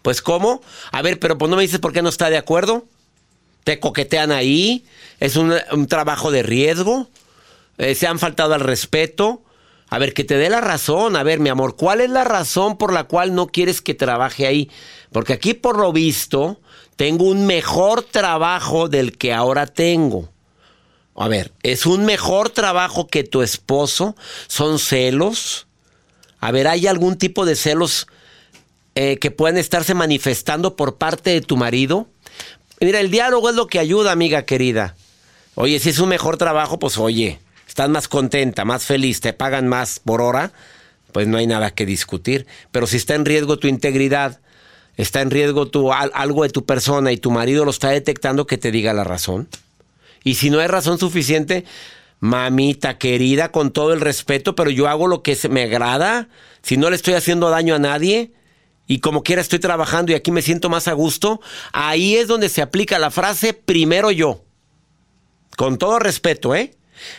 Pues 0.02 0.20
¿cómo? 0.20 0.62
A 0.92 1.02
ver, 1.02 1.18
pero 1.18 1.38
pues 1.38 1.50
no 1.50 1.56
me 1.56 1.62
dices 1.62 1.78
por 1.78 1.92
qué 1.92 2.02
no 2.02 2.08
está 2.08 2.28
de 2.30 2.36
acuerdo 2.36 2.84
te 3.66 3.80
coquetean 3.80 4.30
ahí, 4.30 4.84
es 5.18 5.34
un, 5.34 5.52
trabajo 5.88 6.30
de 6.30 6.44
riesgo, 6.44 7.08
eh, 7.78 7.96
se 7.96 8.06
han 8.06 8.20
faltado 8.20 8.54
al 8.54 8.60
respeto. 8.60 9.42
A 9.88 9.98
ver, 9.98 10.14
que 10.14 10.22
te 10.22 10.36
dé 10.36 10.48
la 10.48 10.60
razón. 10.60 11.16
A 11.16 11.24
ver, 11.24 11.40
mi 11.40 11.48
amor, 11.48 11.74
¿cuál 11.74 12.00
es 12.00 12.08
la 12.08 12.22
razón 12.22 12.78
por 12.78 12.92
la 12.92 13.04
cual 13.04 13.34
no 13.34 13.48
quieres 13.48 13.82
que 13.82 13.94
trabaje 13.94 14.46
ahí? 14.46 14.70
Porque 15.10 15.32
aquí, 15.32 15.52
por 15.52 15.78
lo 15.78 15.92
visto, 15.92 16.60
tengo 16.96 17.26
un 17.26 17.46
mejor 17.46 18.02
trabajo 18.02 18.88
del 18.88 19.16
que 19.16 19.32
ahora 19.32 19.66
tengo. 19.66 20.28
A 21.14 21.28
ver, 21.28 21.52
¿es 21.62 21.86
un 21.86 22.04
mejor 22.04 22.50
trabajo 22.50 23.06
que 23.06 23.24
tu 23.24 23.42
esposo? 23.42 24.16
¿Son 24.48 24.78
celos? 24.78 25.66
A 26.40 26.50
ver, 26.50 26.68
¿hay 26.68 26.86
algún 26.86 27.16
tipo 27.16 27.46
de 27.46 27.56
celos 27.56 28.06
eh, 28.94 29.18
que 29.18 29.30
puedan 29.30 29.56
estarse 29.56 29.94
manifestando 29.94 30.76
por 30.76 30.96
parte 30.96 31.30
de 31.30 31.40
tu 31.40 31.56
marido? 31.56 32.08
Mira, 32.80 33.00
el 33.00 33.10
diálogo 33.10 33.48
es 33.48 33.56
lo 33.56 33.66
que 33.66 33.78
ayuda, 33.78 34.12
amiga 34.12 34.44
querida. 34.44 34.94
Oye, 35.54 35.78
si 35.80 35.88
es 35.88 35.98
un 35.98 36.10
mejor 36.10 36.36
trabajo, 36.36 36.78
pues 36.78 36.98
oye, 36.98 37.38
estás 37.66 37.88
más 37.88 38.08
contenta, 38.08 38.66
más 38.66 38.84
feliz, 38.84 39.20
te 39.20 39.32
pagan 39.32 39.68
más 39.68 40.00
por 40.00 40.20
hora, 40.20 40.52
pues 41.12 41.26
no 41.26 41.38
hay 41.38 41.46
nada 41.46 41.70
que 41.70 41.86
discutir. 41.86 42.46
Pero 42.72 42.86
si 42.86 42.98
está 42.98 43.14
en 43.14 43.24
riesgo 43.24 43.58
tu 43.58 43.66
integridad, 43.66 44.40
está 44.96 45.20
en 45.20 45.30
riesgo 45.30 45.66
tu, 45.66 45.92
algo 45.92 46.42
de 46.42 46.50
tu 46.50 46.64
persona 46.64 47.12
y 47.12 47.16
tu 47.16 47.30
marido 47.30 47.64
lo 47.64 47.70
está 47.70 47.90
detectando, 47.90 48.46
que 48.46 48.58
te 48.58 48.70
diga 48.70 48.92
la 48.92 49.04
razón. 49.04 49.48
Y 50.24 50.34
si 50.34 50.50
no 50.50 50.58
hay 50.58 50.66
razón 50.66 50.98
suficiente, 50.98 51.64
mamita 52.20 52.98
querida, 52.98 53.52
con 53.52 53.70
todo 53.70 53.92
el 53.92 54.00
respeto, 54.00 54.54
pero 54.54 54.70
yo 54.70 54.88
hago 54.88 55.06
lo 55.06 55.22
que 55.22 55.36
me 55.50 55.62
agrada. 55.62 56.28
Si 56.62 56.76
no 56.76 56.90
le 56.90 56.96
estoy 56.96 57.14
haciendo 57.14 57.50
daño 57.50 57.74
a 57.74 57.78
nadie, 57.78 58.32
y 58.86 59.00
como 59.00 59.22
quiera 59.22 59.42
estoy 59.42 59.58
trabajando 59.58 60.12
y 60.12 60.14
aquí 60.14 60.30
me 60.30 60.42
siento 60.42 60.68
más 60.68 60.88
a 60.88 60.92
gusto, 60.92 61.40
ahí 61.72 62.16
es 62.16 62.28
donde 62.28 62.48
se 62.48 62.62
aplica 62.62 62.98
la 62.98 63.10
frase 63.10 63.52
primero 63.52 64.10
yo. 64.10 64.44
Con 65.56 65.78
todo 65.78 65.98
respeto, 65.98 66.54
¿eh? 66.54 66.74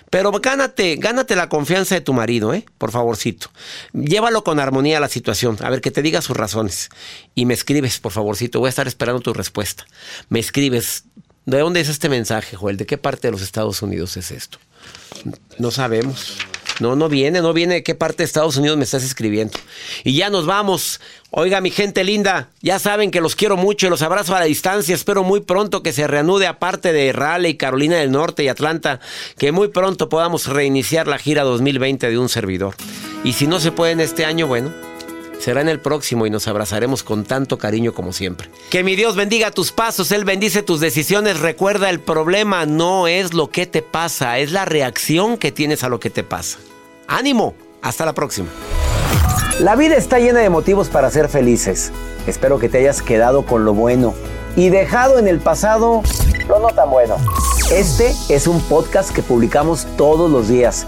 Pero 0.10 0.32
gánate, 0.32 0.96
gánate 0.98 1.36
la 1.36 1.50
confianza 1.50 1.96
de 1.96 2.02
tu 2.02 2.14
marido, 2.14 2.54
¿eh? 2.54 2.66
Por 2.78 2.92
favorcito. 2.92 3.50
Llévalo 3.94 4.44
con 4.44 4.60
armonía 4.60 4.98
a 4.98 5.02
la 5.02 5.10
situación, 5.10 5.58
a 5.62 5.70
ver 5.70 5.82
que 5.82 5.92
te 5.92 6.02
diga 6.02 6.22
sus 6.22 6.38
razones. 6.38 6.90
Y 7.36 7.46
me 7.46 7.54
escribes, 7.54 8.00
por 8.00 8.12
favorcito, 8.12 8.60
voy 8.60 8.68
a 8.68 8.70
estar 8.70 8.88
esperando 8.88 9.22
tu 9.22 9.34
respuesta. 9.34 9.86
Me 10.30 10.40
escribes, 10.40 11.06
¿de 11.46 11.60
dónde 11.60 11.82
es 11.82 11.90
este 11.90 12.10
mensaje, 12.10 12.56
Joel? 12.56 12.78
¿De 12.78 12.86
qué 12.86 12.98
parte 12.98 13.28
de 13.28 13.32
los 13.32 13.42
Estados 13.42 13.82
Unidos 13.82 14.18
es 14.18 14.32
esto? 14.32 14.60
No 15.58 15.72
sabemos. 15.72 16.38
No, 16.80 16.96
no 16.96 17.10
viene, 17.10 17.42
no 17.42 17.54
viene 17.54 17.76
de 17.76 17.84
qué 17.84 17.96
parte 17.96 18.18
de 18.18 18.26
Estados 18.26 18.58
Unidos 18.58 18.78
me 18.78 18.84
estás 18.84 19.04
escribiendo. 19.04 19.58
Y 20.04 20.14
ya 20.14 20.30
nos 20.30 20.46
vamos. 20.46 21.02
Oiga, 21.32 21.60
mi 21.60 21.72
gente 21.72 22.04
linda, 22.04 22.50
ya 22.62 22.80
saben 22.80 23.12
que 23.12 23.20
los 23.20 23.36
quiero 23.36 23.58
mucho 23.58 23.88
y 23.88 23.90
los 23.90 24.02
abrazo 24.02 24.36
a 24.36 24.40
la 24.40 24.46
distancia. 24.46 24.96
Espero 24.96 25.24
muy 25.24 25.42
pronto 25.42 25.84
que 25.84 25.92
se 25.92 26.08
reanude 26.08 26.48
aparte 26.48 26.94
de 26.94 27.12
Raleigh, 27.12 27.58
Carolina 27.58 27.98
del 27.98 28.12
Norte 28.12 28.44
y 28.44 28.48
Atlanta, 28.48 29.00
que 29.38 29.52
muy 29.52 29.68
pronto 29.70 30.08
podamos 30.08 30.48
reiniciar 30.48 31.08
la 31.08 31.18
gira 31.18 31.44
2020 31.44 32.10
de 32.10 32.18
un 32.18 32.30
servidor. 32.30 32.76
Y 33.24 33.34
si 33.34 33.48
no 33.48 33.60
se 33.60 33.72
puede 33.72 33.92
en 33.92 34.00
este 34.00 34.26
año, 34.26 34.48
bueno, 34.48 34.72
será 35.40 35.62
en 35.62 35.70
el 35.70 35.80
próximo 35.80 36.26
y 36.26 36.30
nos 36.30 36.48
abrazaremos 36.48 37.04
con 37.04 37.24
tanto 37.24 37.58
cariño 37.58 37.94
como 37.94 38.14
siempre. 38.14 38.50
Que 38.70 38.84
mi 38.84 38.96
Dios 38.96 39.16
bendiga 39.16 39.52
tus 39.52 39.72
pasos, 39.72 40.12
Él 40.12 40.26
bendice 40.26 40.64
tus 40.64 40.80
decisiones. 40.80 41.40
Recuerda, 41.40 41.90
el 41.90 42.00
problema 42.00 42.66
no 42.66 43.08
es 43.08 43.34
lo 43.34 43.50
que 43.50 43.66
te 43.66 43.82
pasa, 43.82 44.40
es 44.40 44.52
la 44.52 44.66
reacción 44.66 45.38
que 45.38 45.52
tienes 45.52 45.84
a 45.84 45.90
lo 45.90 46.00
que 46.00 46.10
te 46.10 46.24
pasa. 46.24 46.60
Ánimo, 47.08 47.56
hasta 47.82 48.06
la 48.06 48.14
próxima. 48.14 48.50
La 49.60 49.76
vida 49.76 49.96
está 49.96 50.20
llena 50.20 50.40
de 50.42 50.50
motivos 50.50 50.90
para 50.90 51.10
ser 51.10 51.30
felices. 51.30 51.92
Espero 52.28 52.60
que 52.60 52.70
te 52.70 52.80
hayas 52.80 53.02
quedado 53.02 53.46
con 53.46 53.66
lo 53.66 53.74
bueno 53.74 54.14
y 54.56 54.70
dejado 54.70 55.20
en 55.20 55.28
el 55.28 55.40
pasado 55.40 56.04
lo 56.48 56.60
no 56.60 56.70
tan 56.70 56.90
bueno. 56.90 57.16
Este 57.72 58.14
es 58.30 58.48
un 58.48 58.62
podcast 58.62 59.12
que 59.12 59.22
publicamos 59.22 59.88
todos 59.98 60.30
los 60.32 60.48
días, 60.48 60.88